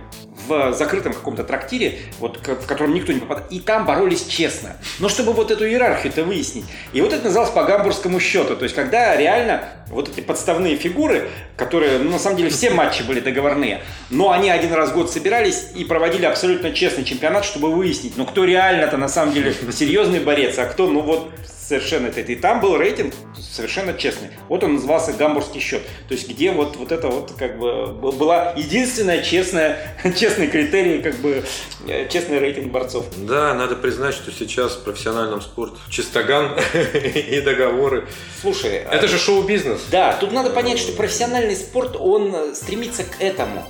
в 0.46 0.72
закрытом 0.72 1.12
каком-то 1.12 1.44
трактире, 1.44 1.98
вот, 2.18 2.46
в 2.46 2.66
котором 2.66 2.94
никто 2.94 3.12
не 3.12 3.20
попадал, 3.20 3.44
и 3.50 3.60
там 3.60 3.84
боролись 3.84 4.26
честно. 4.26 4.76
Но 4.98 5.08
чтобы 5.08 5.32
вот 5.32 5.50
эту 5.50 5.66
иерархию-то 5.66 6.24
выяснить. 6.24 6.64
И 6.92 7.00
вот 7.00 7.12
это 7.12 7.24
называлось 7.24 7.52
по 7.52 7.64
гамбургскому 7.64 8.20
счету. 8.20 8.56
То 8.56 8.64
есть, 8.64 8.74
когда 8.74 9.16
реально 9.16 9.64
вот 9.88 10.08
эти 10.08 10.20
подставные 10.20 10.76
фигуры, 10.76 11.28
которые, 11.56 11.98
ну, 11.98 12.12
на 12.12 12.18
самом 12.18 12.36
деле, 12.36 12.50
все 12.50 12.70
матчи 12.70 13.02
были 13.02 13.20
договорные, 13.20 13.82
но 14.08 14.30
они 14.30 14.50
один 14.50 14.72
раз 14.72 14.90
в 14.90 14.94
год 14.94 15.10
собирались 15.10 15.66
и 15.74 15.84
проводили 15.84 16.26
абсолютно 16.26 16.72
честный 16.72 17.04
чемпионат, 17.04 17.44
чтобы 17.44 17.72
выяснить, 17.72 18.16
ну, 18.16 18.24
кто 18.24 18.44
реально-то 18.44 18.96
на 18.96 19.08
самом 19.08 19.34
деле 19.34 19.54
серьезный 19.72 20.20
борец, 20.20 20.58
а 20.58 20.66
кто, 20.66 20.88
ну, 20.88 21.00
вот 21.00 21.32
совершенно 21.46 22.08
это. 22.08 22.20
И 22.20 22.36
там 22.36 22.60
был 22.60 22.76
рейтинг 22.76 23.14
совершенно 23.38 23.94
честный. 23.94 24.28
Вот 24.48 24.64
он 24.64 24.74
назывался 24.74 25.12
«Гамбургский 25.12 25.60
счет». 25.60 25.82
То 26.08 26.14
есть, 26.14 26.28
где 26.28 26.50
вот, 26.52 26.76
вот 26.76 26.92
это 26.92 27.08
вот 27.08 27.32
как 27.38 27.58
бы 27.58 27.86
была 27.92 28.52
единственная 28.56 29.22
честная, 29.22 29.96
честный 30.16 30.48
критерий, 30.48 31.00
как 31.00 31.14
бы 31.16 31.44
э, 31.86 32.08
честный 32.08 32.38
рейтинг 32.38 32.72
борцов. 32.72 33.06
Да, 33.18 33.54
надо 33.54 33.76
признать, 33.76 34.14
что 34.14 34.32
сейчас 34.32 34.72
в 34.72 34.84
профессиональном 34.84 35.40
спорте 35.40 35.76
чистоган 35.88 36.58
и 37.14 37.40
договоры. 37.40 38.08
Слушай, 38.40 38.82
это 38.90 39.06
же 39.06 39.18
шоу-бизнес. 39.18 39.80
Да, 39.90 40.16
тут 40.18 40.32
надо 40.32 40.50
понять, 40.50 40.78
что 40.78 40.92
профессиональный 40.92 41.56
спорт, 41.56 41.96
он 41.98 42.54
стремится 42.54 43.04
к 43.04 43.20
этому 43.20 43.64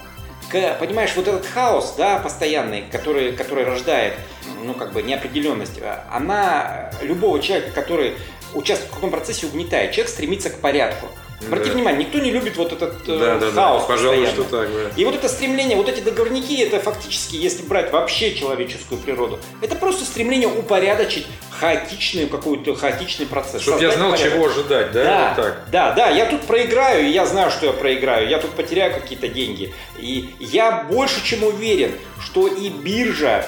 понимаешь, 0.50 1.12
вот 1.16 1.28
этот 1.28 1.47
хаос, 1.47 1.95
да, 1.97 2.19
постоянный, 2.19 2.83
который, 2.90 3.33
который 3.33 3.64
рождает, 3.64 4.14
ну, 4.62 4.75
как 4.75 4.92
бы, 4.92 5.02
неопределенность, 5.02 5.80
она 6.11 6.90
любого 7.02 7.40
человека, 7.40 7.73
который 7.73 8.14
участвует 8.54 8.90
в 8.90 8.95
каком 8.95 9.11
процессе, 9.11 9.47
угнетает. 9.47 9.92
Человек 9.92 10.11
стремится 10.11 10.50
к 10.50 10.61
порядку. 10.61 11.07
Обрати 11.47 11.68
да. 11.68 11.73
внимание, 11.75 12.04
никто 12.04 12.18
не 12.18 12.30
любит 12.30 12.56
вот 12.56 12.73
этот 12.73 13.09
э, 13.09 13.38
да, 13.40 13.50
хаос. 13.50 13.82
Да, 13.82 13.88
пожалуй, 13.88 14.26
что 14.26 14.44
так, 14.44 14.68
да. 14.73 14.90
И 14.97 15.04
вот 15.04 15.14
это 15.14 15.28
стремление, 15.28 15.76
вот 15.76 15.88
эти 15.88 16.00
договорники, 16.00 16.61
это 16.62 16.80
фактически, 16.80 17.37
если 17.37 17.62
брать 17.62 17.92
вообще 17.92 18.35
человеческую 18.35 19.00
природу, 19.00 19.38
это 19.62 19.75
просто 19.76 20.04
стремление 20.04 20.49
упорядочить 20.49 21.26
хаотичный 21.50 22.26
какой-то 22.26 22.75
хаотичный 22.75 23.26
процесс. 23.26 23.62
Чтобы 23.62 23.80
я 23.80 23.90
знал, 23.90 24.11
порядок. 24.11 24.32
чего 24.32 24.47
ожидать, 24.47 24.92
да? 24.92 25.04
Да, 25.04 25.28
вот 25.28 25.44
так. 25.44 25.70
да, 25.70 25.92
да, 25.92 26.09
я 26.11 26.26
тут 26.26 26.42
проиграю, 26.42 27.06
и 27.06 27.11
я 27.11 27.26
знаю, 27.26 27.50
что 27.50 27.66
я 27.66 27.73
проиграю, 27.73 28.28
я 28.28 28.38
тут 28.38 28.50
потеряю 28.50 28.92
какие-то 28.92 29.28
деньги. 29.28 29.75
И 29.99 30.35
я 30.38 30.87
больше 30.90 31.25
чем 31.25 31.44
уверен, 31.44 31.92
что 32.23 32.47
и 32.49 32.68
биржа 32.68 33.47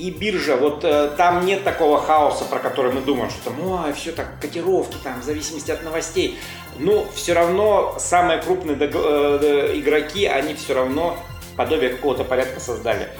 и 0.00 0.10
биржа, 0.10 0.56
вот 0.56 0.82
э, 0.84 1.10
там 1.16 1.44
нет 1.44 1.62
такого 1.62 2.00
хаоса, 2.00 2.44
про 2.44 2.58
который 2.58 2.92
мы 2.92 3.02
думаем, 3.02 3.30
что 3.30 3.50
там, 3.50 3.66
ой, 3.66 3.92
все 3.92 4.12
так, 4.12 4.40
котировки 4.40 4.96
там, 5.02 5.20
в 5.20 5.24
зависимости 5.24 5.70
от 5.70 5.82
новостей. 5.84 6.38
Ну, 6.78 7.06
все 7.14 7.34
равно 7.34 7.96
самые 7.98 8.40
крупные 8.40 8.76
дог- 8.76 8.94
э, 8.94 9.72
игроки, 9.74 10.24
они 10.24 10.54
все 10.54 10.74
равно 10.74 11.18
подобие 11.56 11.90
какого-то 11.90 12.24
порядка 12.24 12.60
создали. 12.60 13.10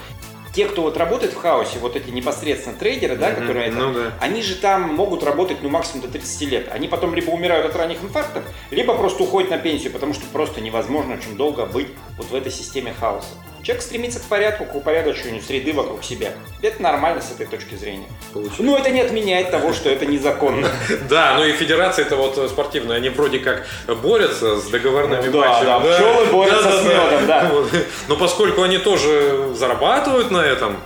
те, 0.55 0.65
кто 0.67 0.83
вот 0.83 0.97
работает 0.97 1.33
в 1.35 1.37
хаосе, 1.37 1.79
вот 1.79 1.95
эти 1.97 2.11
непосредственно 2.11 2.75
трейдеры, 2.77 3.17
да, 3.17 3.31
mm-hmm. 3.31 3.41
которые 3.41 3.71
ну, 3.71 3.91
это, 3.91 4.03
да. 4.05 4.13
они 4.21 4.43
же 4.43 4.57
там 4.57 4.95
могут 4.95 5.23
работать 5.23 5.59
ну 5.63 5.69
максимум 5.69 6.07
до 6.07 6.09
30 6.09 6.51
лет. 6.51 6.69
Они 6.73 6.89
потом 6.89 7.15
либо 7.15 7.31
умирают 7.31 7.67
от 7.67 7.77
ранних 7.77 8.03
инфарктов, 8.03 8.43
либо 8.71 8.97
просто 8.97 9.23
уходят 9.23 9.51
на 9.51 9.59
пенсию, 9.59 9.93
потому 9.93 10.15
что 10.15 10.25
просто 10.33 10.61
невозможно 10.61 11.15
очень 11.15 11.37
долго 11.37 11.67
быть 11.67 11.89
вот 12.17 12.31
в 12.31 12.35
этой 12.35 12.51
системе 12.51 12.95
хаоса. 12.99 13.29
Человек 13.63 13.83
стремится 13.83 14.21
к 14.21 14.23
порядку, 14.23 14.65
к 14.65 14.75
упорядочению 14.75 15.43
среды 15.43 15.73
вокруг 15.73 16.03
себя. 16.03 16.33
Это 16.63 16.83
нормально 16.83 17.21
с 17.21 17.31
этой 17.31 17.47
точки 17.47 17.75
зрения. 17.75 18.07
Получается. 18.33 18.63
Но 18.63 18.79
это 18.79 18.91
не 18.91 19.01
отменяет 19.01 19.51
того, 19.51 19.73
что 19.73 19.91
это 19.91 20.07
незаконно. 20.07 20.69
Да, 21.09 21.35
ну 21.37 21.45
и 21.45 21.53
федерация 21.53 22.05
это 22.05 22.17
вот 22.17 22.37
спортивная, 22.51 22.97
они 22.97 23.09
вроде 23.09 23.41
как 23.41 23.67
борются 24.03 24.61
с 24.61 24.69
договорными 24.69 25.29
матчами. 25.29 25.65
Да, 25.65 25.81
да, 25.81 25.97
пчелы 25.97 26.27
борются 26.27 26.83
с 26.83 26.85
медом, 26.85 27.27
да. 27.27 27.53
Но 28.09 28.17
поскольку 28.17 28.63
они 28.63 28.79
тоже 28.79 29.53
зарабатывают 29.55 30.31
на 30.31 30.39
этом, 30.39 30.77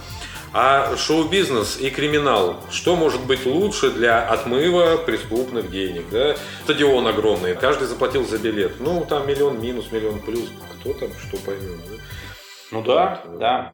а 0.56 0.96
шоу-бизнес 0.96 1.78
и 1.80 1.90
криминал, 1.90 2.60
что 2.70 2.94
может 2.94 3.20
быть 3.22 3.44
лучше 3.44 3.90
для 3.90 4.22
отмыва 4.22 4.96
преступных 4.98 5.68
денег? 5.68 6.04
Да? 6.12 6.36
Стадион 6.62 7.08
огромный, 7.08 7.56
каждый 7.56 7.88
заплатил 7.88 8.24
за 8.24 8.38
билет. 8.38 8.74
Ну, 8.78 9.04
там 9.08 9.26
миллион 9.26 9.60
минус, 9.60 9.86
миллион 9.90 10.20
плюс. 10.20 10.48
Кто 10.78 10.92
там 10.92 11.08
что 11.26 11.38
поймет? 11.38 11.80
Да? 11.90 11.96
Ну 12.74 12.82
да, 12.82 13.20
да. 13.38 13.72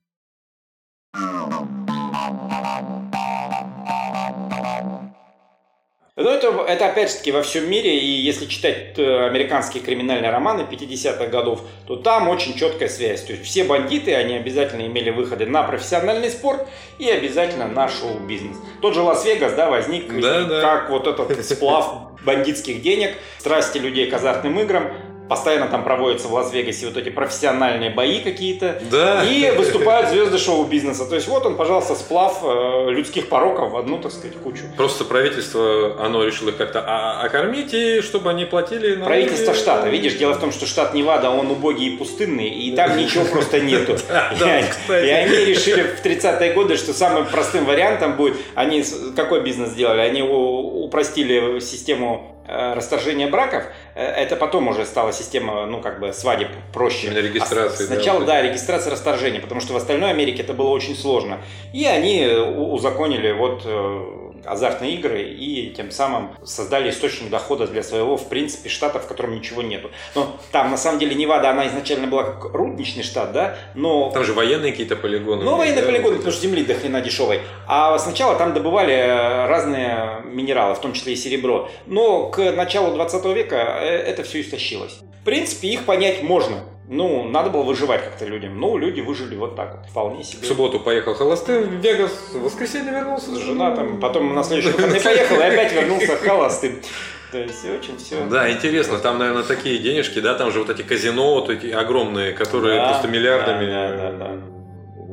Ну, 6.17 6.29
это, 6.29 6.49
это 6.69 6.87
опять 6.87 7.11
же 7.11 7.17
таки 7.17 7.33
во 7.33 7.41
всем 7.41 7.71
мире, 7.71 7.99
и 7.99 8.05
если 8.05 8.45
читать 8.45 8.99
э, 8.99 9.27
американские 9.27 9.83
криминальные 9.83 10.31
романы 10.31 10.67
50-х 10.71 11.29
годов, 11.29 11.63
то 11.87 11.97
там 11.97 12.29
очень 12.29 12.55
четкая 12.59 12.91
связь. 12.91 13.23
То 13.23 13.33
есть 13.33 13.47
все 13.47 13.65
бандиты, 13.65 14.15
они 14.15 14.35
обязательно 14.35 14.87
имели 14.87 15.09
выходы 15.09 15.47
на 15.47 15.63
профессиональный 15.63 16.29
спорт 16.29 16.69
и 16.99 17.09
обязательно 17.09 17.69
на 17.69 17.89
шоу-бизнес. 17.89 18.59
Тот 18.83 18.93
же 18.93 19.01
Лас-Вегас, 19.01 19.55
да, 19.55 19.71
возник 19.71 20.13
да, 20.21 20.61
как 20.61 20.89
да. 20.89 20.91
вот 20.91 21.07
этот 21.07 21.43
сплав 21.43 22.11
бандитских 22.23 22.83
денег, 22.83 23.17
страсти 23.39 23.79
людей 23.79 24.11
к 24.11 24.13
азартным 24.13 24.61
играм, 24.61 24.93
постоянно 25.31 25.69
там 25.69 25.85
проводятся 25.85 26.27
в 26.27 26.35
Лас-Вегасе 26.35 26.87
вот 26.87 26.97
эти 26.97 27.09
профессиональные 27.09 27.91
бои 27.91 28.21
какие-то. 28.21 28.83
Да. 28.91 29.25
И 29.25 29.53
выступают 29.57 30.11
звезды 30.11 30.39
шоу-бизнеса. 30.39 31.07
То 31.07 31.15
есть 31.15 31.29
вот 31.29 31.47
он, 31.47 31.57
пожалуйста, 31.57 31.95
сплав 31.95 32.41
э, 32.43 32.91
людских 32.91 33.29
пороков 33.29 33.71
в 33.71 33.77
одну, 33.77 33.99
так 33.99 34.11
сказать, 34.11 34.37
кучу. 34.37 34.65
Просто 34.77 35.05
правительство, 35.05 36.05
оно 36.05 36.25
решило 36.25 36.49
их 36.49 36.57
как-то 36.57 36.81
окормить, 37.21 37.73
и 37.73 38.01
чтобы 38.03 38.31
они 38.31 38.45
платили 38.45 38.97
налоги. 38.97 39.07
Правительство 39.07 39.55
штата. 39.55 39.89
Видишь, 39.89 40.15
дело 40.15 40.35
в 40.35 40.41
том, 40.41 40.51
что 40.51 40.67
штат 40.67 40.95
Невада, 40.95 41.31
он 41.31 41.49
убогий 41.49 41.95
и 41.95 41.97
пустынный, 41.97 42.49
и 42.49 42.75
там 42.75 42.97
ничего 42.97 43.25
просто 43.25 43.61
нету. 43.61 43.97
И 44.89 44.93
они 44.93 45.37
решили 45.45 45.83
в 45.83 46.05
30-е 46.05 46.53
годы, 46.55 46.77
что 46.77 46.93
самым 46.93 47.27
простым 47.27 47.67
вариантом 47.67 48.17
будет, 48.17 48.37
они 48.57 48.85
какой 49.15 49.43
бизнес 49.43 49.71
сделали? 49.71 50.01
Они 50.01 50.23
упростили 50.23 51.61
систему 51.61 52.41
Э, 52.53 52.75
расторжение 52.75 53.29
браков, 53.29 53.63
это 53.95 54.37
потом 54.37 54.69
уже 54.69 54.85
стала 54.85 55.13
система, 55.13 55.67
ну, 55.67 55.81
как 55.81 56.01
бы, 56.01 56.13
свадеб 56.13 56.49
проще. 56.73 57.09
Именно 57.09 57.19
регистрации. 57.19 57.85
А 57.85 57.87
сначала, 57.87 58.21
да, 58.21 58.27
да, 58.27 58.43
регистрация 58.43 58.93
расторжения, 58.93 59.41
потому 59.41 59.61
что 59.61 59.73
в 59.73 59.77
остальной 59.77 60.11
Америке 60.11 60.43
это 60.43 60.55
было 60.55 60.71
очень 60.71 60.97
сложно. 60.97 61.41
И 61.73 61.85
они 61.85 62.27
узаконили 62.27 63.33
вот 63.33 63.63
э, 63.65 64.20
азартные 64.45 64.95
игры 64.95 65.23
и 65.23 65.73
тем 65.77 65.91
самым 65.91 66.31
создали 66.45 66.91
источник 66.91 67.31
дохода 67.31 67.67
для 67.67 67.83
своего, 67.83 68.17
в 68.17 68.29
принципе, 68.29 68.69
штата, 68.69 68.99
в 68.99 69.07
котором 69.07 69.35
ничего 69.35 69.63
нету. 69.63 69.91
Но 70.15 70.37
там, 70.53 70.71
на 70.71 70.77
самом 70.77 70.99
деле, 70.99 71.15
Невада, 71.15 71.51
она 71.51 71.67
изначально 71.69 72.07
была 72.07 72.25
как 72.25 72.55
рудничный 72.55 73.03
штат, 73.03 73.33
да, 73.33 73.57
но... 73.75 74.11
Там 74.11 74.25
же 74.25 74.33
военные 74.33 74.73
какие-то 74.73 74.97
полигоны. 74.97 75.45
Ну, 75.45 75.57
военные 75.57 75.83
да? 75.83 75.87
полигоны, 75.87 76.17
потому 76.17 76.33
что 76.33 76.43
земли 76.43 76.65
до 76.65 76.75
хрена 76.75 77.01
дешевой. 77.01 77.41
А 77.67 77.99
сначала 77.99 78.37
там 78.37 78.55
добывали 78.55 78.95
э, 78.95 79.47
разные 79.47 80.23
минералы, 80.25 80.75
в 80.75 80.81
том 80.81 80.93
числе 80.93 81.15
и 81.15 81.17
серебро. 81.17 81.71
Но 81.87 82.29
к 82.29 82.53
началу 82.53 82.95
20 82.95 83.25
века 83.27 83.57
э, 83.57 83.87
это 83.87 84.23
все 84.23 84.41
истощилось. 84.41 84.99
В 85.21 85.25
принципе, 85.25 85.69
их 85.69 85.85
понять 85.85 86.23
можно. 86.23 86.63
Ну, 86.93 87.23
надо 87.23 87.51
было 87.51 87.63
выживать 87.63 88.03
как-то 88.03 88.25
людям. 88.25 88.59
Ну, 88.59 88.77
люди 88.77 89.01
выжили 89.01 89.37
вот 89.37 89.55
так 89.55 89.77
вот, 89.77 89.89
вполне 89.89 90.25
себе. 90.25 90.43
В 90.43 90.47
субботу 90.47 90.81
поехал 90.81 91.15
холостым 91.15 91.63
в 91.63 91.75
Вегас, 91.75 92.11
в 92.33 92.43
воскресенье 92.43 92.91
вернулся. 92.91 93.33
Жена 93.39 93.77
там, 93.77 94.01
потом 94.01 94.35
на 94.35 94.43
следующий 94.43 94.73
выходные 94.73 95.01
поехал 95.01 95.37
и 95.37 95.43
опять 95.43 95.73
вернулся 95.73 96.17
холостым. 96.17 96.83
То 97.31 97.39
есть 97.39 97.65
очень 97.65 97.97
все. 97.97 98.25
Да, 98.29 98.51
интересно, 98.51 98.99
там, 98.99 99.19
наверное, 99.19 99.45
такие 99.45 99.79
денежки, 99.79 100.19
да, 100.19 100.35
там 100.35 100.51
же 100.51 100.59
вот 100.59 100.71
эти 100.71 100.83
казино, 100.83 101.35
вот 101.35 101.49
эти 101.49 101.69
огромные, 101.69 102.33
которые 102.33 102.81
да, 102.81 102.89
просто 102.89 103.07
миллиардами 103.07 103.67
да, 103.71 103.89
да, 103.91 104.11
да, 104.11 104.19
да 104.19 104.60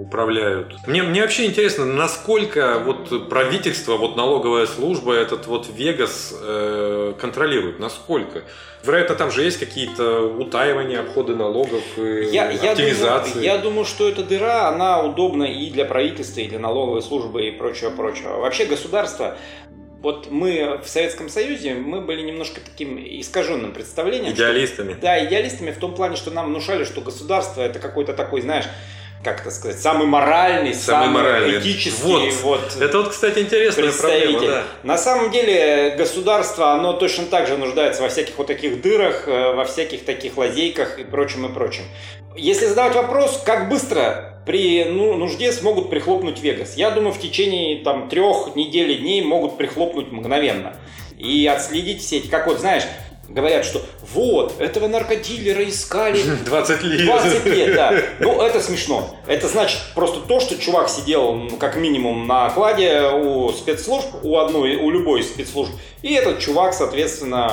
управляют. 0.01 0.75
Мне, 0.86 1.03
мне 1.03 1.21
вообще 1.21 1.45
интересно, 1.45 1.86
насколько 1.86 2.79
вот 2.79 3.29
правительство, 3.29 3.97
вот 3.97 4.15
налоговая 4.15 4.65
служба, 4.65 5.13
этот 5.13 5.47
вот 5.47 5.67
Вегас 5.73 6.33
э, 6.39 7.13
контролирует, 7.19 7.79
насколько? 7.79 8.43
Вероятно, 8.83 9.15
там 9.15 9.31
же 9.31 9.43
есть 9.43 9.60
какие-то 9.60 10.21
утаивания, 10.21 10.99
обходы 10.99 11.36
налогов, 11.36 11.83
я, 11.97 12.49
оптимизации. 12.49 12.99
Я 12.99 13.33
думаю, 13.33 13.43
я 13.43 13.57
думаю, 13.57 13.86
что 13.86 14.07
эта 14.07 14.23
дыра, 14.23 14.69
она 14.69 15.01
удобна 15.01 15.43
и 15.43 15.69
для 15.71 15.86
правительства, 15.86 16.41
и 16.41 16.47
для 16.47 16.60
налоговой 16.60 17.01
службы, 17.01 17.47
и 17.47 17.51
прочего-прочего. 17.51 18.38
Вообще 18.38 18.65
государство 18.65 19.38
вот 20.01 20.29
мы 20.29 20.79
в 20.83 20.88
Советском 20.88 21.27
Союзе, 21.27 21.73
мы 21.73 22.01
были 22.01 22.21
немножко 22.21 22.62
таким 22.62 22.97
искаженным 22.99 23.73
представлением. 23.73 24.33
Идеалистами. 24.33 24.91
Что, 24.93 25.01
да, 25.01 25.25
идеалистами 25.25 25.71
в 25.71 25.79
том 25.79 25.95
плане, 25.95 26.15
что 26.15 26.29
нам 26.31 26.47
внушали, 26.47 26.83
что 26.83 27.01
государство 27.01 27.62
это 27.62 27.79
какой-то 27.79 28.13
такой, 28.13 28.41
знаешь, 28.41 28.65
как 29.27 29.41
это 29.41 29.51
сказать, 29.51 29.77
самый 29.77 30.07
моральный, 30.07 30.73
самый, 30.73 31.07
самый 31.07 31.21
моральный. 31.21 31.59
этический. 31.59 32.01
Вот. 32.01 32.33
вот. 32.43 32.77
Это 32.81 32.99
вот, 32.99 33.09
кстати, 33.09 33.39
интересная 33.39 33.91
проблема. 33.91 34.39
Да. 34.39 34.63
На 34.83 34.97
самом 34.97 35.31
деле 35.31 35.95
государство, 35.97 36.71
оно 36.71 36.93
точно 36.93 37.25
так 37.25 37.45
же 37.45 37.57
нуждается 37.57 38.03
во 38.03 38.07
всяких 38.07 38.37
вот 38.37 38.47
таких 38.47 38.81
дырах, 38.81 39.27
э, 39.27 39.53
во 39.53 39.65
всяких 39.65 40.05
таких 40.05 40.37
лазейках 40.37 40.97
и 40.97 41.03
прочем, 41.03 41.45
и 41.45 41.53
прочем. 41.53 41.83
Если 42.37 42.67
задавать 42.67 42.95
вопрос, 42.95 43.41
как 43.45 43.67
быстро 43.67 44.41
при 44.45 44.85
ну, 44.85 45.15
нужде 45.15 45.51
смогут 45.51 45.89
прихлопнуть 45.89 46.39
Вегас, 46.39 46.77
я 46.77 46.89
думаю, 46.89 47.11
в 47.11 47.19
течение 47.19 47.83
там 47.83 48.07
трех 48.07 48.55
недель 48.55 48.97
дней 48.97 49.21
могут 49.21 49.57
прихлопнуть 49.57 50.09
мгновенно. 50.09 50.77
И 51.17 51.45
отследить 51.47 52.01
все 52.01 52.19
эти, 52.19 52.27
как 52.27 52.47
вот, 52.47 52.59
знаешь, 52.59 52.83
говорят, 53.27 53.65
что 53.65 53.81
вот, 54.13 54.59
этого 54.59 54.87
наркодилера 54.87 55.67
искали 55.67 56.21
20 56.45 56.83
лет. 56.83 57.05
20 57.05 57.45
лет, 57.45 57.75
да. 57.75 57.93
Ну, 58.19 58.41
это 58.41 58.61
смешно. 58.61 59.15
Это 59.27 59.47
значит 59.47 59.79
просто 59.95 60.19
то, 60.19 60.39
что 60.39 60.57
чувак 60.57 60.89
сидел 60.89 61.49
как 61.59 61.75
минимум 61.75 62.27
на 62.27 62.47
окладе 62.47 63.11
у 63.11 63.51
спецслужб, 63.51 64.07
у 64.23 64.37
одной, 64.37 64.75
у 64.75 64.89
любой 64.89 65.23
спецслужб. 65.23 65.71
И 66.01 66.13
этот 66.13 66.39
чувак, 66.39 66.73
соответственно, 66.73 67.51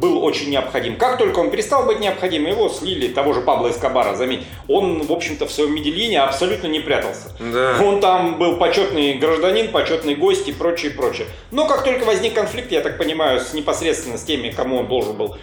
был 0.00 0.24
очень 0.24 0.50
необходим. 0.50 0.96
Как 0.96 1.18
только 1.18 1.38
он 1.38 1.50
перестал 1.50 1.84
быть 1.84 2.00
необходим, 2.00 2.46
его 2.46 2.68
слили, 2.68 3.08
того 3.08 3.32
же 3.32 3.42
Пабло 3.42 3.70
Эскобара, 3.70 4.16
заметь. 4.16 4.40
Он, 4.66 5.02
в 5.02 5.12
общем-то, 5.12 5.46
в 5.46 5.52
своем 5.52 5.74
Медельине 5.74 6.20
абсолютно 6.20 6.66
не 6.66 6.80
прятался. 6.80 7.28
Да. 7.38 7.76
Он 7.84 8.00
там 8.00 8.38
был 8.38 8.56
почетный 8.56 9.14
гражданин, 9.14 9.70
почетный 9.70 10.14
гость 10.14 10.48
и 10.48 10.52
прочее, 10.52 10.90
прочее. 10.92 11.26
Но 11.50 11.66
как 11.68 11.84
только 11.84 12.04
возник 12.04 12.34
конфликт, 12.34 12.72
я 12.72 12.80
так 12.80 12.98
понимаю, 12.98 13.40
с 13.40 13.52
непосредственно 13.52 14.16
с 14.16 14.24
теми, 14.24 14.50
кому 14.50 14.78
он 14.78 14.88
должен 14.88 15.16
был 15.16 15.36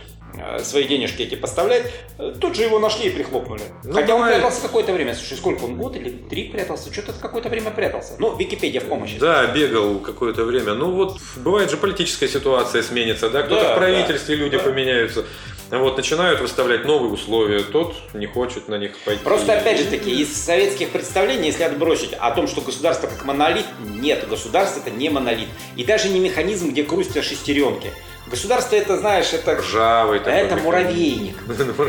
свои 0.64 0.86
денежки 0.86 1.24
эти 1.24 1.36
поставлять, 1.36 1.92
э, 2.18 2.34
тут 2.40 2.56
же 2.56 2.64
его 2.64 2.80
нашли 2.80 3.08
и 3.08 3.10
прихлопнули. 3.10 3.62
Ну, 3.84 3.94
Хотя 3.94 4.08
давай. 4.08 4.34
он 4.34 4.36
прятался 4.36 4.62
какое-то 4.62 4.94
время. 4.94 5.16
Слушай, 5.16 5.38
сколько 5.38 5.64
он, 5.64 5.78
год 5.78 5.96
или 5.96 6.10
три 6.10 6.50
прятался? 6.50 6.92
Что-то 6.92 7.14
какое-то 7.14 7.50
время 7.50 7.72
прятался. 7.72 8.14
Ну, 8.20 8.36
Википедия 8.36 8.82
в 8.82 8.86
помощи. 8.86 9.18
Да, 9.20 9.46
бегал 9.48 10.00
какое-то 10.00 10.44
время. 10.44 10.74
Ну 10.74 10.92
вот, 10.92 11.18
бывает 11.38 11.72
же 11.72 11.78
политическая 11.78 12.28
ситуация 12.28 12.84
сменится, 12.84 13.30
да, 13.30 13.44
кто-то 13.44 13.64
да, 13.64 13.74
в 13.74 13.78
правительстве, 13.78 14.36
да, 14.36 14.44
люди 14.44 14.58
да. 14.58 14.64
поменяются. 14.64 15.26
Вот, 15.70 15.98
начинают 15.98 16.40
выставлять 16.40 16.86
новые 16.86 17.12
условия, 17.12 17.60
тот 17.60 17.96
не 18.14 18.26
хочет 18.26 18.70
на 18.70 18.76
них 18.76 18.98
пойти. 19.04 19.22
Просто, 19.22 19.58
опять 19.58 19.80
же 19.80 19.86
таки, 19.86 20.22
из 20.22 20.34
советских 20.34 20.92
представлений, 20.92 21.48
если 21.48 21.64
отбросить 21.64 22.14
о 22.14 22.32
том, 22.32 22.48
что 22.48 22.62
государство 22.62 23.08
как 23.08 23.26
монолит, 23.26 23.66
нет, 23.80 24.26
государство 24.30 24.80
это 24.80 24.92
не 24.92 25.10
монолит. 25.10 25.50
И 25.76 25.84
даже 25.84 26.08
не 26.08 26.22
механизм, 26.22 26.70
где 26.70 26.84
крутятся 26.84 27.22
шестеренки. 27.22 27.92
Государство 28.30 28.76
это, 28.76 28.98
знаешь, 28.98 29.32
это... 29.34 29.56
Ржавый 29.56 30.20
такой 30.20 30.34
Это 30.34 30.56
муравейник. 30.64 31.38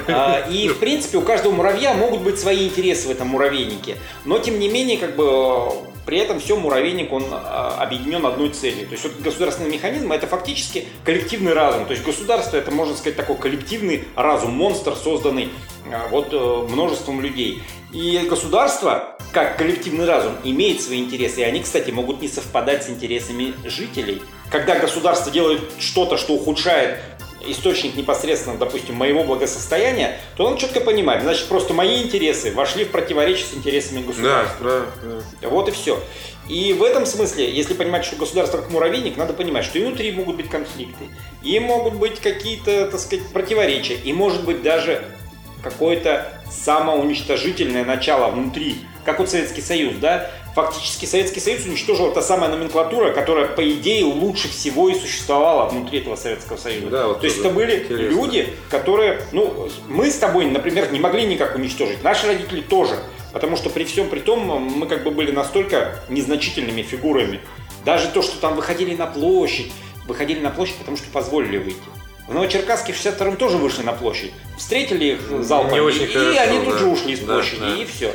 А, 0.09 0.47
и, 0.49 0.69
в 0.69 0.79
принципе, 0.79 1.19
у 1.19 1.23
каждого 1.23 1.53
муравья 1.53 1.95
могут 1.95 2.23
быть 2.23 2.39
свои 2.39 2.67
интересы 2.67 3.09
в 3.09 3.11
этом 3.11 3.29
муравейнике. 3.29 3.97
Но, 4.25 4.39
тем 4.39 4.59
не 4.59 4.69
менее, 4.69 4.99
как 4.99 5.17
бы 5.17 5.73
при 6.09 6.17
этом 6.17 6.41
все 6.41 6.57
муравейник, 6.57 7.13
он 7.13 7.25
а, 7.31 7.77
объединен 7.81 8.25
одной 8.25 8.49
целью. 8.49 8.87
То 8.87 8.93
есть 8.93 9.05
вот 9.05 9.21
государственный 9.21 9.71
механизм 9.71 10.11
это 10.11 10.27
фактически 10.27 10.87
коллективный 11.05 11.53
разум. 11.53 11.85
То 11.85 11.93
есть 11.93 12.03
государство 12.03 12.57
это, 12.57 12.71
можно 12.71 12.97
сказать, 12.97 13.15
такой 13.15 13.37
коллективный 13.37 14.05
разум, 14.17 14.53
монстр, 14.53 14.95
созданный 14.97 15.51
а, 15.93 16.09
вот 16.09 16.29
э, 16.33 16.73
множеством 16.73 17.21
людей. 17.21 17.63
И 17.93 18.19
государство, 18.27 19.19
как 19.33 19.59
коллективный 19.59 20.07
разум, 20.07 20.33
имеет 20.45 20.81
свои 20.81 20.99
интересы. 20.99 21.41
И 21.41 21.45
они, 21.45 21.61
кстати, 21.61 21.91
могут 21.91 22.23
не 22.23 22.29
совпадать 22.29 22.85
с 22.85 22.89
интересами 22.89 23.53
жителей. 23.67 24.23
Когда 24.51 24.79
государство 24.79 25.31
делает 25.31 25.61
что-то, 25.79 26.17
что 26.17 26.35
ухудшает 26.35 27.01
источник 27.47 27.95
непосредственно, 27.95 28.57
допустим, 28.57 28.95
моего 28.95 29.25
благосостояния, 29.25 30.19
то 30.37 30.45
он 30.45 30.57
четко 30.57 30.81
понимает, 30.81 31.23
значит, 31.23 31.47
просто 31.47 31.73
мои 31.75 32.03
интересы 32.03 32.53
вошли 32.53 32.85
в 32.85 32.91
противоречие 32.91 33.47
с 33.47 33.55
интересами 33.55 34.03
государства. 34.03 34.65
Да, 34.65 34.87
да, 35.03 35.23
да. 35.43 35.49
Вот 35.49 35.69
и 35.69 35.73
все. 35.73 36.01
И 36.49 36.73
в 36.73 36.83
этом 36.83 37.05
смысле, 37.05 37.51
если 37.51 37.75
понимать, 37.75 38.05
что 38.05 38.17
государство 38.17 38.59
как 38.59 38.71
муравейник, 38.71 39.17
надо 39.17 39.35
понимать, 39.35 39.65
что 39.65 39.79
и 39.79 39.85
внутри 39.85 40.11
могут 40.13 40.37
быть 40.37 40.49
конфликты, 40.49 41.05
и 41.43 41.61
могут 41.61 41.95
быть 41.95 42.21
какие-то, 42.21 42.87
так 42.87 42.99
сказать, 42.99 43.27
противоречия, 43.33 43.95
и 43.95 44.13
может 44.13 44.45
быть 44.45 44.63
даже 44.63 45.05
какое-то 45.63 46.33
самоуничтожительное 46.51 47.85
начало 47.85 48.31
внутри, 48.31 48.79
как 49.05 49.19
вот 49.19 49.29
Советский 49.29 49.61
Союз, 49.61 49.97
да, 50.01 50.31
фактически 50.55 51.05
Советский 51.07 51.41
Союз 51.41 51.65
уничтожил 51.67 52.13
та 52.13 52.23
самая 52.23 52.51
номенклатура, 52.51 53.13
которая, 53.13 53.47
по 53.47 53.69
идее, 53.69 54.05
лучше 54.05 54.49
всего 54.49 54.89
и 54.89 54.95
существовала 54.99 55.69
внутри 55.69 56.01
этого 56.01 56.17
Советского 56.17 56.57
Союза. 56.57 56.87
Да, 56.89 57.07
вот 57.09 57.21
То 57.21 57.27
есть 57.27 57.39
это 57.39 57.51
были 57.51 57.81
интересно. 57.85 58.03
люди, 58.09 58.49
которые, 58.71 59.23
ну, 59.33 59.69
мы 59.89 60.11
с 60.11 60.17
тобой, 60.17 60.47
например, 60.47 60.91
не 60.93 61.01
могли 61.01 61.25
никак 61.27 61.55
уничтожить, 61.57 62.03
наши 62.03 62.27
родители 62.27 62.61
тоже, 62.61 62.99
потому 63.33 63.57
что 63.57 63.71
при 63.71 63.85
всем 63.85 64.09
при 64.09 64.21
том 64.21 64.41
мы 64.47 64.87
как 64.87 65.05
бы 65.05 65.11
были 65.11 65.31
настолько 65.31 66.01
незначительными 66.09 66.83
фигурами. 66.83 67.41
Даже 67.85 68.09
то, 68.09 68.23
что 68.23 68.39
там 68.41 68.57
выходили 68.57 68.95
на 68.97 69.07
площадь, 69.07 69.73
выходили 70.07 70.41
на 70.41 70.51
площадь, 70.51 70.77
потому 70.77 70.97
что 70.97 71.07
позволили 71.11 71.59
выйти. 71.59 71.79
В 72.27 72.35
Новочеркасске 72.35 72.93
в 72.93 72.97
62-м 72.97 73.37
тоже 73.37 73.57
вышли 73.57 73.83
на 73.83 73.93
площадь. 73.95 74.33
Встретили 74.59 75.15
их 75.15 75.21
залпом, 75.45 75.73
Не 75.73 75.81
очень 75.81 76.03
и, 76.03 76.07
хорошо, 76.09 76.41
они 76.41 76.59
тут 76.65 76.75
да. 76.75 76.79
же 76.79 76.87
ушли 76.87 77.17
с 77.17 77.21
Да, 77.21 77.35
площади, 77.35 77.61
да. 77.61 77.77
и 77.77 77.87
все. 77.87 78.13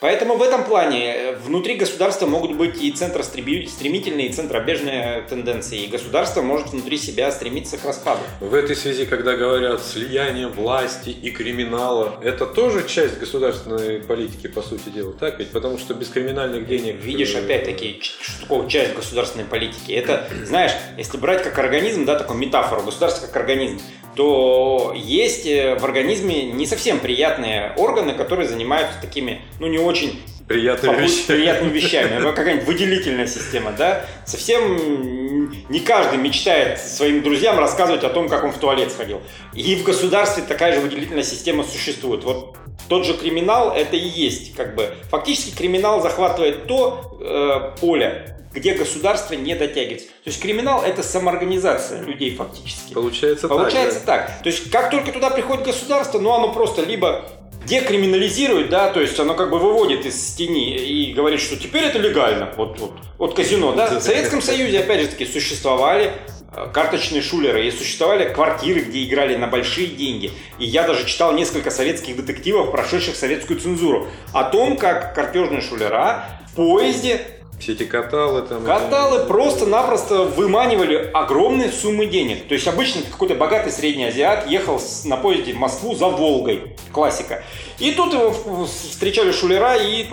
Поэтому 0.00 0.36
в 0.36 0.42
этом 0.42 0.64
плане 0.64 1.14
э, 1.14 1.36
внутри 1.36 1.76
государства 1.76 2.26
могут 2.26 2.54
быть 2.54 2.82
и 2.82 2.92
центростремительные, 2.92 4.28
и 4.28 4.32
центробежные 4.32 5.22
тенденции. 5.22 5.84
И 5.84 5.86
государство 5.86 6.42
может 6.42 6.68
внутри 6.68 6.98
себя 6.98 7.30
стремиться 7.32 7.78
к 7.78 7.84
распаду. 7.84 8.20
В 8.40 8.54
этой 8.54 8.76
связи, 8.76 9.06
когда 9.06 9.36
говорят 9.36 9.82
слияние 9.82 10.48
власти 10.48 11.08
и 11.08 11.30
криминала, 11.30 12.20
это 12.22 12.44
тоже 12.44 12.86
часть 12.86 13.18
государственной 13.18 14.00
политики, 14.00 14.48
по 14.48 14.60
сути 14.60 14.90
дела, 14.90 15.12
так 15.12 15.38
ведь? 15.38 15.50
Потому 15.50 15.78
что 15.78 15.94
без 15.94 16.08
криминальных 16.08 16.66
денег... 16.66 16.96
Видишь, 16.96 17.34
э, 17.34 17.38
опять-таки, 17.38 18.00
что 18.02 18.66
часть 18.68 18.94
государственной 18.94 19.46
политики? 19.46 19.92
Это, 19.92 20.28
знаешь, 20.44 20.72
если 20.98 21.16
брать 21.16 21.42
как 21.42 21.58
организм, 21.58 22.04
да, 22.04 22.18
такую 22.18 22.38
метафору, 22.38 22.82
государство 22.82 23.26
как 23.26 23.36
организм, 23.36 23.80
то 24.16 24.92
есть 24.96 25.46
э, 25.46 25.76
в 25.78 25.84
организме 25.84 26.44
не 26.44 26.66
совсем 26.66 26.98
приятные 26.98 27.72
органы, 27.76 28.14
которые 28.14 28.48
занимаются 28.48 28.98
такими, 29.00 29.42
ну, 29.60 29.66
не 29.66 29.78
очень 29.78 30.20
Приятные 30.48 30.92
попу- 30.92 31.02
вещи. 31.02 31.26
приятными 31.26 31.72
вещами. 31.72 32.14
Это 32.16 32.32
какая-нибудь 32.32 32.66
выделительная 32.66 33.26
система, 33.26 33.72
да? 33.72 34.04
Совсем 34.24 35.50
не 35.68 35.80
каждый 35.80 36.18
мечтает 36.18 36.78
своим 36.80 37.22
друзьям 37.22 37.58
рассказывать 37.58 38.04
о 38.04 38.08
том, 38.10 38.28
как 38.28 38.44
он 38.44 38.52
в 38.52 38.58
туалет 38.58 38.90
сходил. 38.92 39.20
И 39.54 39.74
в 39.76 39.82
государстве 39.82 40.44
такая 40.46 40.72
же 40.74 40.80
выделительная 40.80 41.24
система 41.24 41.64
существует. 41.64 42.24
Вот 42.24 42.56
тот 42.88 43.04
же 43.04 43.14
криминал 43.14 43.72
это 43.74 43.96
и 43.96 44.06
есть, 44.06 44.54
как 44.54 44.74
бы. 44.76 44.94
Фактически 45.10 45.54
криминал 45.56 46.00
захватывает 46.00 46.66
то 46.66 47.18
э, 47.20 47.80
поле, 47.80 48.35
где 48.56 48.72
государство 48.74 49.34
не 49.34 49.54
дотягивается. 49.54 50.08
То 50.08 50.30
есть 50.30 50.40
криминал 50.40 50.82
это 50.82 51.02
самоорганизация 51.02 52.02
людей 52.02 52.34
фактически. 52.34 52.94
Получается, 52.94 53.48
Получается 53.48 54.00
так. 54.00 54.28
так. 54.28 54.42
То 54.42 54.48
есть, 54.48 54.70
как 54.70 54.90
только 54.90 55.12
туда 55.12 55.30
приходит 55.30 55.66
государство, 55.66 56.18
ну, 56.18 56.32
оно 56.32 56.52
просто 56.52 56.82
либо 56.82 57.26
декриминализирует, 57.66 58.70
да, 58.70 58.90
то 58.90 59.00
есть 59.00 59.18
оно 59.20 59.34
как 59.34 59.50
бы 59.50 59.58
выводит 59.58 60.06
из 60.06 60.34
тени 60.34 60.76
и 60.76 61.12
говорит, 61.12 61.40
что 61.40 61.56
теперь 61.56 61.84
это 61.84 61.98
легально, 61.98 62.52
вот, 62.56 62.78
вот, 62.78 62.92
вот 63.18 63.34
казино, 63.34 63.72
да. 63.72 63.98
В 63.98 64.02
Советском 64.02 64.40
Союзе, 64.42 64.80
опять 64.80 65.02
же 65.02 65.08
таки, 65.08 65.26
существовали 65.26 66.12
э, 66.54 66.68
карточные 66.72 67.22
шулеры 67.22 67.66
и 67.66 67.70
существовали 67.70 68.32
квартиры, 68.32 68.80
где 68.80 69.04
играли 69.04 69.36
на 69.36 69.48
большие 69.48 69.88
деньги. 69.88 70.30
И 70.58 70.64
я 70.64 70.84
даже 70.84 71.04
читал 71.06 71.32
несколько 71.32 71.70
советских 71.70 72.16
детективов, 72.16 72.70
прошедших 72.70 73.16
советскую 73.16 73.58
цензуру, 73.58 74.06
о 74.32 74.44
том, 74.44 74.76
как 74.76 75.14
картежные 75.14 75.60
шулера 75.60 76.24
в 76.52 76.54
поезде 76.54 77.35
Все 77.60 77.72
эти 77.72 77.84
каталы 77.84 78.42
там... 78.42 78.64
Каталы 78.64 79.24
просто-напросто 79.24 80.22
выманивали 80.24 81.10
огромные 81.14 81.70
суммы 81.70 82.06
денег. 82.06 82.46
То 82.48 82.54
есть 82.54 82.68
обычно 82.68 83.02
какой-то 83.10 83.34
богатый 83.34 83.72
средний 83.72 84.04
азиат 84.04 84.46
ехал 84.48 84.80
на 85.04 85.16
поезде 85.16 85.52
в 85.54 85.56
Москву 85.56 85.94
за 85.94 86.06
Волгой. 86.06 86.76
Классика. 86.92 87.42
И 87.78 87.92
тут 87.92 88.12
его 88.12 88.66
встречали 88.66 89.32
шулера 89.32 89.76
и 89.76 90.04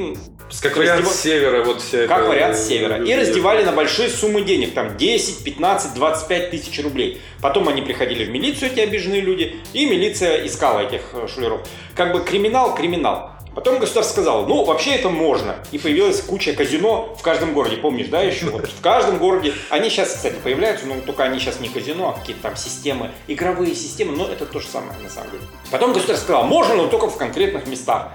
Как 0.62 0.78
вариант 0.78 1.02
раздева- 1.06 1.12
с 1.12 1.20
севера, 1.22 1.64
вот 1.64 1.82
вся 1.82 2.08
как 2.08 2.20
эта- 2.22 2.30
вариант 2.30 2.58
севера. 2.58 3.04
И 3.04 3.14
раздевали 3.14 3.64
на 3.64 3.72
большие 3.74 4.10
суммы 4.10 4.42
денег. 4.44 4.74
Там 4.74 4.96
10, 4.98 5.44
15, 5.44 5.94
25 5.96 6.50
тысяч 6.52 6.82
рублей. 6.82 7.22
Потом 7.42 7.68
они 7.68 7.82
приходили 7.82 8.24
в 8.24 8.30
милицию, 8.30 8.72
эти 8.72 8.80
обиженные 8.80 9.22
люди, 9.22 9.58
и 9.74 9.86
милиция 9.86 10.46
искала 10.46 10.80
этих 10.80 11.02
э, 11.14 11.28
шулеров. 11.28 11.62
Как 11.96 12.14
бы 12.14 12.22
криминал, 12.22 12.74
криминал. 12.74 13.32
Потом 13.56 13.80
государство 13.80 14.14
сказало, 14.14 14.46
ну, 14.46 14.64
вообще 14.64 14.96
это 14.96 15.10
можно. 15.10 15.56
И 15.72 15.78
появилась 15.78 16.22
куча 16.22 16.54
казино 16.54 17.16
в 17.18 17.22
каждом 17.22 17.54
городе. 17.54 17.78
Помнишь, 17.78 18.08
да, 18.08 18.22
еще? 18.22 18.48
Вот 18.48 18.68
в 18.68 18.82
каждом 18.82 19.18
городе. 19.20 19.54
Они 19.70 19.90
сейчас, 19.90 20.14
кстати, 20.14 20.36
появляются, 20.44 20.86
но 20.88 20.96
только 21.02 21.24
они 21.24 21.40
сейчас 21.40 21.60
не 21.60 21.70
казино, 21.70 22.10
а 22.10 22.20
какие-то 22.20 22.42
там 22.42 22.56
системы, 22.56 23.12
игровые 23.28 23.76
системы, 23.76 24.16
но 24.16 24.28
это 24.28 24.46
то 24.46 24.60
же 24.60 24.68
самое, 24.68 24.98
на 25.00 25.10
самом 25.10 25.32
деле. 25.32 25.44
Потом 25.72 25.94
государство 25.94 26.26
сказало, 26.26 26.46
можно, 26.46 26.76
но 26.76 26.88
только 26.88 27.08
в 27.10 27.18
конкретных 27.18 27.68
местах. 27.68 28.12